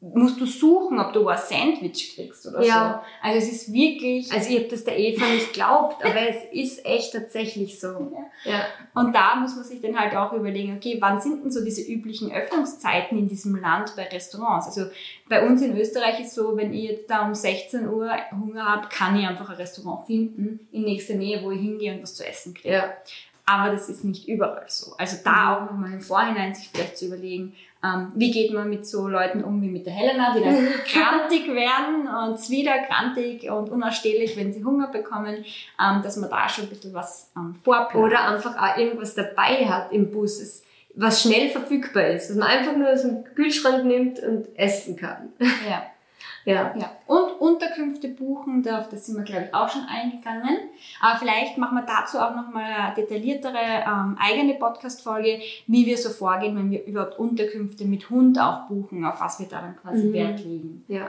musst 0.00 0.38
du 0.40 0.44
suchen, 0.46 0.98
ob 0.98 1.12
du 1.14 1.26
ein 1.28 1.38
Sandwich 1.38 2.14
kriegst 2.14 2.46
oder 2.46 2.62
Ja. 2.62 3.02
so. 3.02 3.26
Also 3.26 3.38
es 3.38 3.52
ist 3.52 3.72
wirklich... 3.72 4.30
Also 4.30 4.50
ich 4.50 4.58
habe 4.58 4.68
das 4.68 4.84
der 4.84 4.98
Eva 4.98 5.24
nicht 5.26 5.54
glaubt, 5.54 6.04
aber 6.04 6.28
es 6.28 6.36
ist 6.52 6.84
echt 6.84 7.12
tatsächlich 7.12 7.80
so. 7.80 8.12
Ja. 8.44 8.66
Und 8.94 9.14
da 9.14 9.36
muss 9.36 9.54
man 9.54 9.64
sich 9.64 9.80
dann 9.80 9.98
halt 9.98 10.14
auch 10.16 10.32
überlegen, 10.34 10.76
okay, 10.76 10.98
wann 11.00 11.20
sind 11.20 11.44
denn 11.44 11.50
so 11.50 11.64
diese 11.64 11.80
üblichen 11.80 12.30
Öffnungszeiten 12.30 13.16
in 13.16 13.28
diesem 13.28 13.56
Land 13.56 13.94
bei 13.96 14.04
Restaurants? 14.04 14.66
Also 14.66 14.90
bei 15.28 15.46
uns 15.46 15.62
in 15.62 15.78
Österreich 15.78 16.20
ist 16.20 16.34
so, 16.34 16.56
wenn 16.56 16.74
ich 16.74 16.90
jetzt 16.90 17.08
da 17.08 17.26
um 17.26 17.34
16 17.34 17.88
Uhr 17.88 18.10
Hunger 18.32 18.66
habe, 18.66 18.88
kann 18.88 19.18
ich 19.18 19.26
einfach 19.26 19.48
ein 19.48 19.56
Restaurant 19.56 20.06
finden 20.06 20.68
in 20.72 20.82
nächster 20.82 21.14
Nähe, 21.14 21.42
wo 21.42 21.50
ich 21.52 21.60
hingehe 21.60 21.94
und 21.94 22.02
was 22.02 22.14
zu 22.14 22.26
essen 22.26 22.52
kriege. 22.52 22.74
Ja. 22.74 22.92
Aber 23.46 23.72
das 23.72 23.88
ist 23.88 24.04
nicht 24.04 24.26
überall 24.26 24.64
so. 24.68 24.94
Also 24.96 25.18
da 25.22 25.56
auch 25.56 25.70
nochmal 25.70 25.92
im 25.92 26.00
Vorhinein 26.00 26.54
sich 26.54 26.70
vielleicht 26.70 26.96
zu 26.96 27.06
überlegen, 27.06 27.54
ähm, 27.84 28.12
wie 28.14 28.30
geht 28.30 28.52
man 28.54 28.70
mit 28.70 28.86
so 28.86 29.06
Leuten 29.06 29.44
um 29.44 29.60
wie 29.60 29.68
mit 29.68 29.84
der 29.84 29.92
Helena, 29.92 30.34
die 30.34 30.42
dann 30.42 30.68
krantig 30.86 31.48
werden 31.48 32.08
und 32.08 32.48
wieder 32.48 32.78
krantig 32.86 33.50
und 33.50 33.68
unausstehlich, 33.68 34.36
wenn 34.38 34.52
sie 34.52 34.64
Hunger 34.64 34.88
bekommen, 34.88 35.44
ähm, 35.78 36.02
dass 36.02 36.16
man 36.16 36.30
da 36.30 36.48
schon 36.48 36.64
ein 36.64 36.70
bisschen 36.70 36.94
was 36.94 37.30
ähm, 37.36 37.54
vorplant. 37.62 38.06
Oder 38.06 38.28
einfach 38.28 38.56
auch 38.56 38.78
irgendwas 38.78 39.14
dabei 39.14 39.66
hat 39.66 39.92
im 39.92 40.10
Bus, 40.10 40.62
was 40.94 41.22
schnell 41.22 41.50
verfügbar 41.50 42.06
ist, 42.06 42.30
was 42.30 42.36
man 42.36 42.48
einfach 42.48 42.76
nur 42.76 42.88
aus 42.90 43.02
dem 43.02 43.24
Kühlschrank 43.34 43.84
nimmt 43.84 44.20
und 44.20 44.46
essen 44.56 44.96
kann. 44.96 45.32
ja. 45.68 45.82
Ja. 46.44 46.74
Ja, 46.76 46.90
und 47.06 47.32
Unterkünfte 47.40 48.08
buchen, 48.08 48.62
da- 48.62 48.80
auf 48.80 48.88
das 48.90 49.06
sind 49.06 49.16
wir, 49.16 49.24
glaube 49.24 49.44
ich, 49.46 49.54
auch 49.54 49.68
schon 49.68 49.86
eingegangen. 49.88 50.58
Aber 51.00 51.18
vielleicht 51.18 51.56
machen 51.56 51.76
wir 51.78 51.86
dazu 51.86 52.18
auch 52.18 52.34
nochmal 52.34 52.64
eine 52.64 52.94
detailliertere 52.94 53.56
ähm, 53.86 54.18
eigene 54.20 54.54
Podcast-Folge, 54.54 55.40
wie 55.66 55.86
wir 55.86 55.96
so 55.96 56.10
vorgehen, 56.10 56.56
wenn 56.56 56.70
wir 56.70 56.84
überhaupt 56.84 57.18
Unterkünfte 57.18 57.84
mit 57.86 58.10
Hund 58.10 58.38
auch 58.38 58.66
buchen, 58.68 59.04
auf 59.06 59.20
was 59.20 59.38
wir 59.40 59.46
da 59.48 59.60
dann 59.62 59.76
quasi 59.76 60.04
Mhm. 60.08 60.12
Wert 60.12 60.40
legen. 60.40 60.84
Ja. 60.88 61.08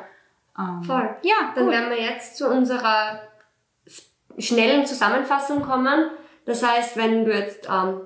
Ähm, 0.57 0.83
Voll. 0.83 1.09
Ja, 1.23 1.51
Dann 1.53 1.65
gut. 1.65 1.73
werden 1.73 1.89
wir 1.89 2.01
jetzt 2.01 2.37
zu 2.37 2.49
unserer 2.49 3.19
schnellen 4.37 4.85
Zusammenfassung 4.85 5.61
kommen. 5.61 6.09
Das 6.45 6.65
heißt, 6.65 6.97
wenn 6.97 7.25
du 7.25 7.33
jetzt 7.33 7.67
ähm, 7.69 8.01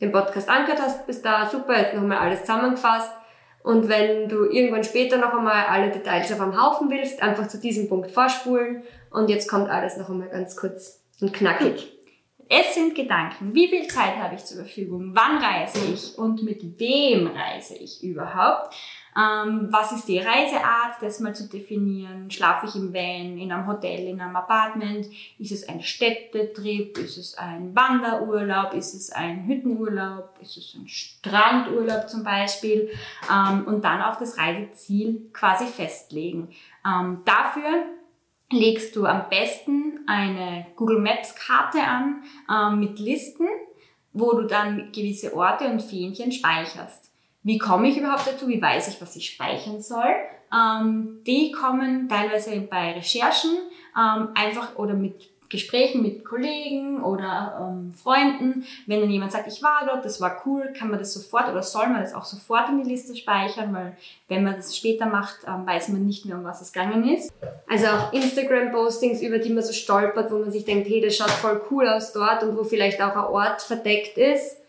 den 0.00 0.10
Podcast 0.12 0.48
angehört 0.48 0.80
hast, 0.82 1.06
bis 1.06 1.22
da 1.22 1.48
super, 1.48 1.78
jetzt 1.78 1.94
nochmal 1.94 2.18
alles 2.18 2.40
zusammengefasst. 2.40 3.12
Und 3.62 3.88
wenn 3.88 4.28
du 4.28 4.44
irgendwann 4.44 4.84
später 4.84 5.18
noch 5.18 5.34
einmal 5.34 5.66
alle 5.66 5.90
Details 5.90 6.32
auf 6.32 6.40
einem 6.40 6.60
Haufen 6.60 6.90
willst, 6.90 7.22
einfach 7.22 7.46
zu 7.48 7.58
diesem 7.58 7.88
Punkt 7.88 8.10
vorspulen. 8.10 8.82
Und 9.10 9.30
jetzt 9.30 9.48
kommt 9.48 9.68
alles 9.68 9.96
noch 9.96 10.08
einmal 10.08 10.28
ganz 10.28 10.56
kurz 10.56 11.02
und 11.20 11.32
knackig. 11.32 11.92
Es 12.48 12.74
sind 12.74 12.94
Gedanken. 12.94 13.54
Wie 13.54 13.68
viel 13.68 13.86
Zeit 13.86 14.16
habe 14.16 14.34
ich 14.34 14.44
zur 14.44 14.58
Verfügung? 14.58 15.12
Wann 15.14 15.38
reise 15.38 15.78
ich? 15.92 16.18
Und 16.18 16.42
mit 16.42 16.78
wem 16.78 17.28
reise 17.28 17.76
ich 17.76 18.02
überhaupt? 18.02 18.74
Ähm, 19.14 19.68
was 19.70 19.92
ist 19.92 20.08
die 20.08 20.18
Reiseart, 20.18 21.02
das 21.02 21.20
mal 21.20 21.34
zu 21.34 21.48
definieren? 21.48 22.30
Schlafe 22.30 22.66
ich 22.66 22.74
im 22.74 22.94
Van, 22.94 23.36
in 23.36 23.52
einem 23.52 23.66
Hotel, 23.66 24.08
in 24.08 24.20
einem 24.20 24.36
Apartment? 24.36 25.06
Ist 25.38 25.52
es 25.52 25.68
ein 25.68 25.82
Städtetrip? 25.82 26.96
Ist 26.96 27.18
es 27.18 27.36
ein 27.36 27.74
Wanderurlaub? 27.76 28.72
Ist 28.72 28.94
es 28.94 29.12
ein 29.12 29.46
Hüttenurlaub? 29.46 30.38
Ist 30.40 30.56
es 30.56 30.74
ein 30.74 30.88
Strandurlaub 30.88 32.08
zum 32.08 32.24
Beispiel? 32.24 32.90
Ähm, 33.30 33.66
und 33.66 33.84
dann 33.84 34.00
auch 34.00 34.16
das 34.16 34.38
Reiseziel 34.38 35.28
quasi 35.32 35.66
festlegen. 35.66 36.48
Ähm, 36.86 37.20
dafür 37.26 37.84
legst 38.50 38.96
du 38.96 39.06
am 39.06 39.28
besten 39.28 40.00
eine 40.06 40.66
Google 40.76 41.00
Maps 41.00 41.34
Karte 41.34 41.82
an 41.82 42.22
ähm, 42.50 42.80
mit 42.80 42.98
Listen, 42.98 43.46
wo 44.14 44.32
du 44.32 44.46
dann 44.46 44.90
gewisse 44.92 45.34
Orte 45.34 45.66
und 45.66 45.82
Fähnchen 45.82 46.32
speicherst. 46.32 47.11
Wie 47.42 47.58
komme 47.58 47.88
ich 47.88 47.96
überhaupt 47.98 48.26
dazu? 48.26 48.48
Wie 48.48 48.62
weiß 48.62 48.88
ich, 48.88 49.00
was 49.00 49.16
ich 49.16 49.30
speichern 49.30 49.80
soll? 49.80 50.14
Ähm, 50.52 51.20
die 51.26 51.50
kommen 51.50 52.08
teilweise 52.08 52.60
bei 52.60 52.92
Recherchen 52.92 53.56
ähm, 53.96 54.28
einfach 54.34 54.76
oder 54.76 54.94
mit 54.94 55.32
Gesprächen 55.52 56.02
mit 56.02 56.24
Kollegen 56.24 57.02
oder 57.02 57.58
ähm, 57.60 57.92
Freunden. 57.92 58.64
Wenn 58.86 59.00
dann 59.00 59.10
jemand 59.10 59.32
sagt, 59.32 59.46
ich 59.48 59.62
war 59.62 59.82
dort, 59.86 60.02
das 60.02 60.18
war 60.18 60.42
cool, 60.46 60.72
kann 60.76 60.88
man 60.88 60.98
das 60.98 61.12
sofort 61.12 61.48
oder 61.50 61.62
soll 61.62 61.88
man 61.88 62.00
das 62.00 62.14
auch 62.14 62.24
sofort 62.24 62.70
in 62.70 62.82
die 62.82 62.88
Liste 62.88 63.14
speichern, 63.14 63.74
weil 63.74 63.94
wenn 64.28 64.44
man 64.44 64.56
das 64.56 64.74
später 64.74 65.04
macht, 65.04 65.40
ähm, 65.46 65.66
weiß 65.66 65.88
man 65.88 66.06
nicht 66.06 66.24
mehr, 66.24 66.38
um 66.38 66.44
was 66.44 66.62
es 66.62 66.72
gegangen 66.72 67.06
ist. 67.06 67.32
Also 67.68 67.86
auch 67.86 68.12
Instagram-Postings, 68.14 69.20
über 69.20 69.38
die 69.38 69.50
man 69.50 69.62
so 69.62 69.74
stolpert, 69.74 70.30
wo 70.30 70.38
man 70.38 70.50
sich 70.50 70.64
denkt, 70.64 70.88
hey, 70.88 71.02
das 71.02 71.16
schaut 71.16 71.30
voll 71.30 71.60
cool 71.70 71.86
aus 71.86 72.14
dort 72.14 72.42
und 72.42 72.56
wo 72.56 72.64
vielleicht 72.64 73.02
auch 73.02 73.14
ein 73.14 73.24
Ort 73.24 73.60
verdeckt 73.60 74.16
ist 74.16 74.61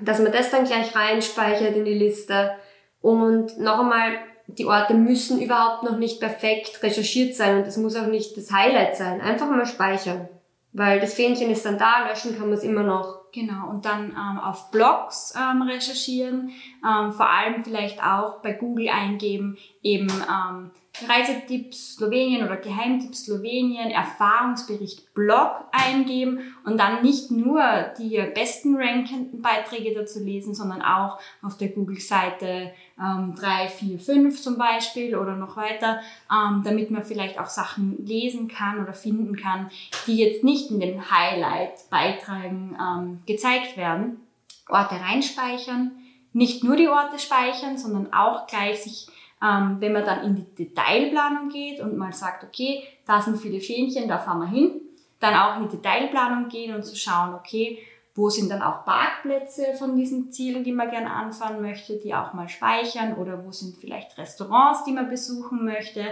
dass 0.00 0.20
man 0.20 0.32
das 0.32 0.50
dann 0.50 0.64
gleich 0.64 0.94
reinspeichert 0.94 1.74
in 1.76 1.84
die 1.84 1.94
Liste. 1.94 2.52
Und 3.00 3.58
noch 3.58 3.80
einmal, 3.80 4.18
die 4.46 4.66
Orte 4.66 4.94
müssen 4.94 5.40
überhaupt 5.40 5.82
noch 5.82 5.98
nicht 5.98 6.20
perfekt 6.20 6.82
recherchiert 6.82 7.34
sein 7.34 7.58
und 7.58 7.66
es 7.66 7.76
muss 7.76 7.96
auch 7.96 8.06
nicht 8.06 8.36
das 8.36 8.52
Highlight 8.52 8.96
sein. 8.96 9.20
Einfach 9.20 9.48
mal 9.48 9.66
speichern. 9.66 10.28
Weil 10.72 11.00
das 11.00 11.14
Fähnchen 11.14 11.50
ist 11.50 11.64
dann 11.64 11.78
da, 11.78 12.06
löschen 12.06 12.36
kann 12.36 12.48
man 12.48 12.58
es 12.58 12.62
immer 12.62 12.82
noch. 12.82 13.30
Genau, 13.32 13.68
und 13.70 13.84
dann 13.84 14.10
ähm, 14.10 14.38
auf 14.38 14.70
Blogs 14.70 15.34
ähm, 15.36 15.62
recherchieren, 15.62 16.50
ähm, 16.86 17.12
vor 17.12 17.30
allem 17.30 17.64
vielleicht 17.64 18.02
auch 18.02 18.42
bei 18.42 18.52
Google 18.52 18.88
eingeben, 18.88 19.56
eben 19.82 20.08
ähm, 20.08 20.70
Reisetipps 21.08 21.94
Slowenien 21.96 22.44
oder 22.44 22.56
Geheimtipps 22.56 23.24
Slowenien, 23.24 23.90
Erfahrungsbericht 23.90 25.14
Blog 25.14 25.64
eingeben 25.72 26.54
und 26.64 26.78
dann 26.78 27.02
nicht 27.02 27.30
nur 27.30 27.62
die 27.98 28.22
besten 28.34 28.76
rankenden 28.76 29.42
Beiträge 29.42 29.94
dazu 29.94 30.20
lesen, 30.20 30.54
sondern 30.54 30.82
auch 30.82 31.18
auf 31.42 31.56
der 31.56 31.68
Google-Seite 31.68 32.72
ähm, 32.98 33.34
3, 33.38 33.68
4, 33.68 33.98
5 33.98 34.40
zum 34.40 34.58
Beispiel 34.58 35.16
oder 35.16 35.36
noch 35.36 35.56
weiter, 35.56 36.00
ähm, 36.30 36.62
damit 36.64 36.90
man 36.90 37.04
vielleicht 37.04 37.38
auch 37.38 37.48
Sachen 37.48 38.04
lesen 38.06 38.48
kann 38.48 38.82
oder 38.82 38.94
finden 38.94 39.36
kann, 39.36 39.70
die 40.06 40.16
jetzt 40.16 40.44
nicht 40.44 40.70
in 40.70 40.80
den 40.80 41.10
Highlight-Beiträgen 41.10 42.76
ähm, 42.80 43.18
gezeigt 43.26 43.76
werden. 43.76 44.20
Orte 44.68 44.96
reinspeichern, 44.96 45.92
nicht 46.32 46.64
nur 46.64 46.76
die 46.76 46.88
Orte 46.88 47.18
speichern, 47.18 47.78
sondern 47.78 48.12
auch 48.12 48.46
gleich 48.46 48.82
sich 48.82 49.06
ähm, 49.42 49.76
wenn 49.80 49.92
man 49.92 50.04
dann 50.04 50.24
in 50.24 50.34
die 50.34 50.54
Detailplanung 50.54 51.48
geht 51.48 51.80
und 51.80 51.96
mal 51.96 52.12
sagt, 52.12 52.44
okay, 52.44 52.82
da 53.06 53.20
sind 53.20 53.38
viele 53.38 53.60
Fähnchen, 53.60 54.08
da 54.08 54.18
fahren 54.18 54.40
wir 54.40 54.48
hin, 54.48 54.80
dann 55.20 55.34
auch 55.34 55.56
in 55.56 55.68
die 55.68 55.76
Detailplanung 55.76 56.48
gehen 56.48 56.74
und 56.74 56.84
zu 56.84 56.96
schauen, 56.96 57.34
okay, 57.34 57.78
wo 58.16 58.30
sind 58.30 58.50
dann 58.50 58.62
auch 58.62 58.84
Parkplätze 58.84 59.74
von 59.78 59.94
diesen 59.94 60.32
Zielen, 60.32 60.64
die 60.64 60.72
man 60.72 60.90
gerne 60.90 61.10
anfahren 61.10 61.60
möchte, 61.60 61.98
die 61.98 62.14
auch 62.14 62.32
mal 62.32 62.48
speichern 62.48 63.14
oder 63.14 63.44
wo 63.44 63.52
sind 63.52 63.76
vielleicht 63.76 64.16
Restaurants, 64.16 64.84
die 64.84 64.92
man 64.92 65.10
besuchen 65.10 65.64
möchte, 65.64 66.02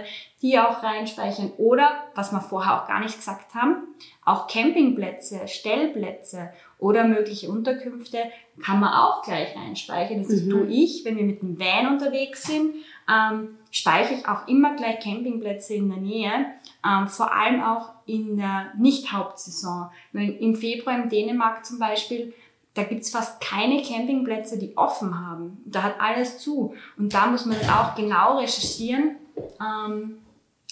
die 0.41 0.59
auch 0.59 0.83
reinspeichern 0.83 1.51
oder, 1.57 1.89
was 2.13 2.31
wir 2.31 2.41
vorher 2.41 2.81
auch 2.81 2.87
gar 2.87 2.99
nicht 2.99 3.17
gesagt 3.17 3.55
haben, 3.55 3.87
auch 4.23 4.47
Campingplätze, 4.47 5.47
Stellplätze 5.47 6.51
oder 6.77 7.05
mögliche 7.05 7.49
Unterkünfte 7.49 8.19
kann 8.63 8.79
man 8.79 8.93
auch 8.93 9.23
gleich 9.23 9.55
reinspeichern. 9.55 10.21
Das 10.21 10.31
ist 10.31 10.45
mhm. 10.45 10.49
du, 10.49 10.65
ich, 10.65 11.03
wenn 11.05 11.17
wir 11.17 11.23
mit 11.23 11.41
dem 11.41 11.59
Van 11.59 11.87
unterwegs 11.87 12.43
sind 12.43 12.75
ähm, 13.09 13.57
speichere 13.75 14.19
ich 14.19 14.27
auch 14.27 14.47
immer 14.47 14.73
gleich 14.77 15.01
Campingplätze 15.01 15.73
in 15.73 15.89
der 15.89 15.97
Nähe, 15.97 16.45
ähm, 16.87 17.07
vor 17.07 17.33
allem 17.33 17.61
auch 17.61 17.89
in 18.05 18.37
der 18.37 18.71
Nicht-Hauptsaison. 18.77 19.89
Im 20.13 20.55
Februar 20.55 20.95
in 20.95 21.09
Dänemark 21.09 21.65
zum 21.65 21.77
Beispiel, 21.77 22.33
da 22.73 22.83
gibt's 22.83 23.11
fast 23.11 23.41
keine 23.41 23.81
Campingplätze, 23.81 24.57
die 24.57 24.77
offen 24.77 25.19
haben. 25.19 25.61
Da 25.65 25.83
hat 25.83 25.99
alles 25.99 26.39
zu. 26.39 26.73
Und 26.97 27.13
da 27.13 27.27
muss 27.27 27.45
man 27.45 27.57
auch 27.69 27.95
genau 27.95 28.37
recherchieren, 28.37 29.17
ähm, 29.59 30.19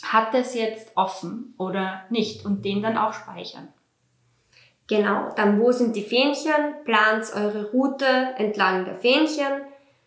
hat 0.01 0.33
das 0.33 0.55
jetzt 0.55 0.95
offen 0.95 1.55
oder 1.57 2.03
nicht 2.09 2.45
und 2.45 2.63
den 2.63 2.81
dann 2.81 2.97
auch 2.97 3.11
speichern. 3.11 3.67
Genau, 4.87 5.29
dann 5.35 5.59
wo 5.59 5.73
sind 5.73 5.95
die 5.97 6.03
Fähnchen? 6.03 6.53
Plant 6.85 7.25
eure 7.35 7.71
Route 7.71 8.05
entlang 8.37 8.85
der 8.85 8.95
Fähnchen 8.95 9.61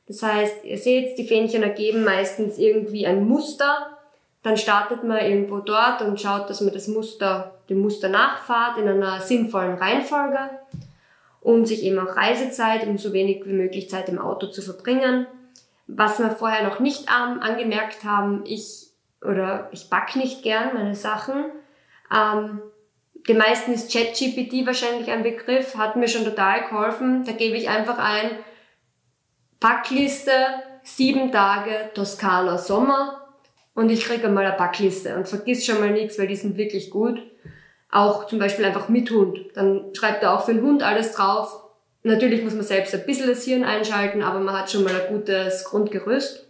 das 0.09 0.23
heißt, 0.23 0.64
ihr 0.64 0.79
seht, 0.79 1.19
die 1.19 1.27
Fähnchen 1.27 1.62
ergeben 1.62 2.05
meistens 2.05 2.59
irgendwie 2.59 3.07
ein 3.07 3.27
Muster. 3.27 3.99
Dann 4.42 4.57
startet 4.57 5.03
man 5.03 5.19
irgendwo 5.19 5.59
dort 5.59 6.03
und 6.03 6.21
schaut, 6.21 6.49
dass 6.49 6.61
man 6.61 6.73
das 6.73 6.87
Muster, 6.87 7.55
dem 7.69 7.81
Muster 7.81 8.09
nachfahrt 8.09 8.79
in 8.79 8.88
einer 8.88 9.21
sinnvollen 9.21 9.75
Reihenfolge, 9.75 10.38
um 11.40 11.66
sich 11.66 11.83
eben 11.83 11.99
auch 11.99 12.16
Reisezeit, 12.16 12.87
um 12.87 12.99
so 12.99 13.12
wenig 13.12 13.45
wie 13.47 13.53
möglich 13.53 13.90
Zeit 13.90 14.09
im 14.09 14.21
Auto 14.21 14.47
zu 14.47 14.62
verbringen. 14.62 15.27
Was 15.88 16.19
wir 16.21 16.31
vorher 16.31 16.62
noch 16.62 16.79
nicht 16.79 17.07
ähm, 17.09 17.40
angemerkt 17.40 18.05
haben, 18.05 18.45
ich 18.45 18.87
oder 19.23 19.69
ich 19.73 19.90
back 19.90 20.14
nicht 20.14 20.42
gern 20.42 20.75
meine 20.75 20.95
Sachen. 20.95 21.47
Ähm, 22.14 22.61
den 23.29 23.38
meisten 23.38 23.73
ist 23.73 23.92
ChatGPT 23.92 24.66
wahrscheinlich 24.66 25.11
ein 25.11 25.25
Begriff, 25.25 25.77
hat 25.77 25.97
mir 25.97 26.07
schon 26.07 26.25
total 26.25 26.69
geholfen. 26.69 27.25
Da 27.25 27.33
gebe 27.33 27.57
ich 27.57 27.69
einfach 27.69 27.99
ein, 27.99 28.31
Packliste, 29.61 30.33
sieben 30.83 31.33
Tage 31.33 31.90
Toskana 31.95 32.59
Sommer 32.59 33.27
und 33.75 33.90
ich 33.90 34.05
kriege 34.05 34.27
einmal 34.27 34.47
eine 34.47 34.57
Packliste 34.57 35.16
und 35.16 35.29
vergiss 35.29 35.64
schon 35.64 35.81
mal 35.81 35.90
nichts, 35.90 36.19
weil 36.19 36.29
die 36.29 36.37
sind 36.37 36.57
wirklich 36.57 36.90
gut. 36.90 37.23
Auch 37.90 38.27
zum 38.27 38.38
Beispiel 38.38 38.64
einfach 38.64 38.88
mit 38.88 39.11
Hund. 39.11 39.38
Dann 39.55 39.95
schreibt 39.95 40.23
er 40.23 40.35
auch 40.35 40.45
für 40.45 40.55
den 40.55 40.62
Hund 40.62 40.83
alles 40.83 41.12
drauf. 41.12 41.62
Natürlich 42.03 42.42
muss 42.42 42.55
man 42.55 42.64
selbst 42.64 42.95
ein 42.95 43.07
bisschen 43.07 43.29
das 43.29 43.45
Hirn 43.45 43.64
einschalten, 43.64 44.23
aber 44.23 44.40
man 44.40 44.59
hat 44.59 44.71
schon 44.71 44.85
mal 44.85 44.95
ein 44.95 45.14
gutes 45.14 45.64
Grundgerüst. 45.64 46.47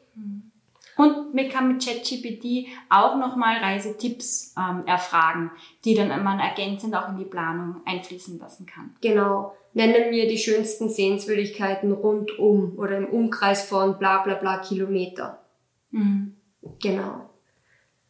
Und 0.97 1.35
man 1.35 1.49
kann 1.51 1.69
mit 1.69 1.85
ChatGPT 1.85 2.69
auch 2.88 3.16
nochmal 3.16 3.59
Reisetipps 3.59 4.55
ähm, 4.57 4.87
erfragen, 4.87 5.51
die 5.85 5.95
dann 5.95 6.09
man 6.25 6.40
ergänzend 6.40 6.97
auch 6.97 7.11
in 7.11 7.19
die 7.19 7.27
Planung 7.27 7.83
einfließen 7.85 8.38
lassen 8.38 8.64
kann. 8.64 8.95
Genau 9.03 9.55
nennen 9.77 10.09
mir 10.09 10.27
die 10.27 10.39
schönsten 10.39 10.89
Sehenswürdigkeiten 10.89 11.93
rund 11.93 12.39
um 12.39 12.79
oder 12.79 12.97
im 12.97 13.07
Umkreis 13.07 13.69
von 13.69 13.99
bla 13.99 14.23
bla 14.23 14.35
bla 14.35 14.59
Kilometer. 14.59 15.45
Mhm. 15.91 16.35
Genau. 16.81 17.29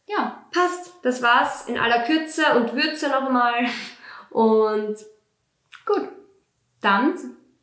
Ja, 0.05 0.45
passt. 0.53 0.93
Das 1.03 1.21
war's 1.21 1.67
in 1.67 1.77
aller 1.77 2.03
Kürze 2.03 2.43
und 2.55 2.73
Würze 2.73 3.09
nochmal. 3.09 3.65
Und 4.29 4.95
gut. 5.85 6.07
Dann 6.79 7.15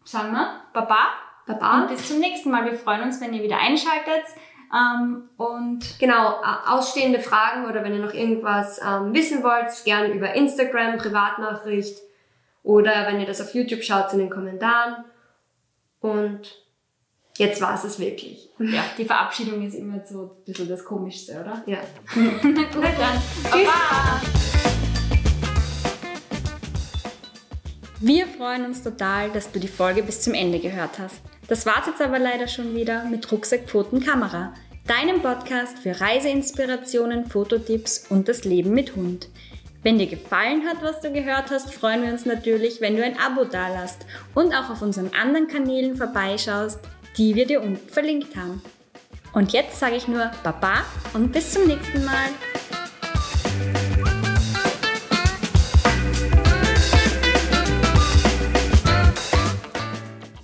sagen 0.04 0.32
wir 0.32 0.60
Baba. 0.74 1.06
Baba. 1.46 1.80
Und 1.80 1.88
bis 1.88 2.06
zum 2.06 2.20
nächsten 2.20 2.50
Mal. 2.50 2.66
Wir 2.66 2.74
freuen 2.74 3.04
uns, 3.04 3.22
wenn 3.22 3.32
ihr 3.32 3.42
wieder 3.42 3.58
einschaltet. 3.58 4.24
Ähm, 4.70 5.30
und 5.38 5.98
genau, 5.98 6.42
ausstehende 6.66 7.20
Fragen 7.20 7.64
oder 7.64 7.82
wenn 7.82 7.94
ihr 7.94 8.04
noch 8.04 8.12
irgendwas 8.12 8.78
ähm, 8.86 9.14
wissen 9.14 9.42
wollt, 9.42 9.72
gern 9.86 10.12
über 10.12 10.34
Instagram, 10.34 10.98
Privatnachricht 10.98 11.96
oder 12.64 13.06
wenn 13.06 13.20
ihr 13.20 13.26
das 13.26 13.40
auf 13.40 13.54
YouTube 13.54 13.84
schaut, 13.84 14.12
in 14.14 14.18
den 14.18 14.30
Kommentaren. 14.30 15.04
Und 16.00 16.40
jetzt 17.36 17.60
war 17.60 17.74
es 17.74 17.84
es 17.84 17.98
wirklich. 18.00 18.48
Ja, 18.58 18.84
die 18.98 19.04
Verabschiedung 19.04 19.64
ist 19.64 19.74
immer 19.74 20.04
so 20.04 20.22
ein 20.22 20.44
bisschen 20.44 20.68
das 20.68 20.84
Komischste, 20.84 21.40
oder? 21.40 21.62
Ja. 21.66 21.78
Gut, 22.14 22.84
dann. 22.84 23.52
Tschüss. 23.52 23.68
Baba. 23.68 24.20
Wir 28.00 28.26
freuen 28.26 28.64
uns 28.64 28.82
total, 28.82 29.30
dass 29.30 29.50
du 29.52 29.60
die 29.60 29.68
Folge 29.68 30.02
bis 30.02 30.20
zum 30.20 30.34
Ende 30.34 30.58
gehört 30.58 30.98
hast. 30.98 31.22
Das 31.48 31.64
war's 31.64 31.86
jetzt 31.86 32.02
aber 32.02 32.18
leider 32.18 32.48
schon 32.48 32.74
wieder 32.74 33.04
mit 33.04 33.30
Rucksack, 33.30 33.66
Pfoten, 33.66 34.00
Kamera, 34.00 34.54
deinem 34.86 35.22
Podcast 35.22 35.78
für 35.78 36.00
Reiseinspirationen, 36.00 37.26
Fototipps 37.26 38.06
und 38.10 38.28
das 38.28 38.44
Leben 38.44 38.72
mit 38.72 38.96
Hund. 38.96 39.28
Wenn 39.84 39.98
dir 39.98 40.06
gefallen 40.06 40.66
hat, 40.66 40.82
was 40.82 41.02
du 41.02 41.12
gehört 41.12 41.50
hast, 41.50 41.74
freuen 41.74 42.02
wir 42.02 42.10
uns 42.10 42.24
natürlich, 42.24 42.80
wenn 42.80 42.96
du 42.96 43.04
ein 43.04 43.18
Abo 43.18 43.44
dalasst 43.44 44.06
und 44.34 44.54
auch 44.54 44.70
auf 44.70 44.80
unseren 44.80 45.10
anderen 45.12 45.46
Kanälen 45.46 45.94
vorbeischaust, 45.94 46.80
die 47.18 47.34
wir 47.34 47.46
dir 47.46 47.60
unten 47.60 47.86
verlinkt 47.90 48.34
haben. 48.34 48.62
Und 49.34 49.52
jetzt 49.52 49.78
sage 49.78 49.96
ich 49.96 50.08
nur 50.08 50.30
Baba 50.42 50.84
und 51.12 51.32
bis 51.32 51.52
zum 51.52 51.66
nächsten 51.66 52.02
Mal. 52.02 52.30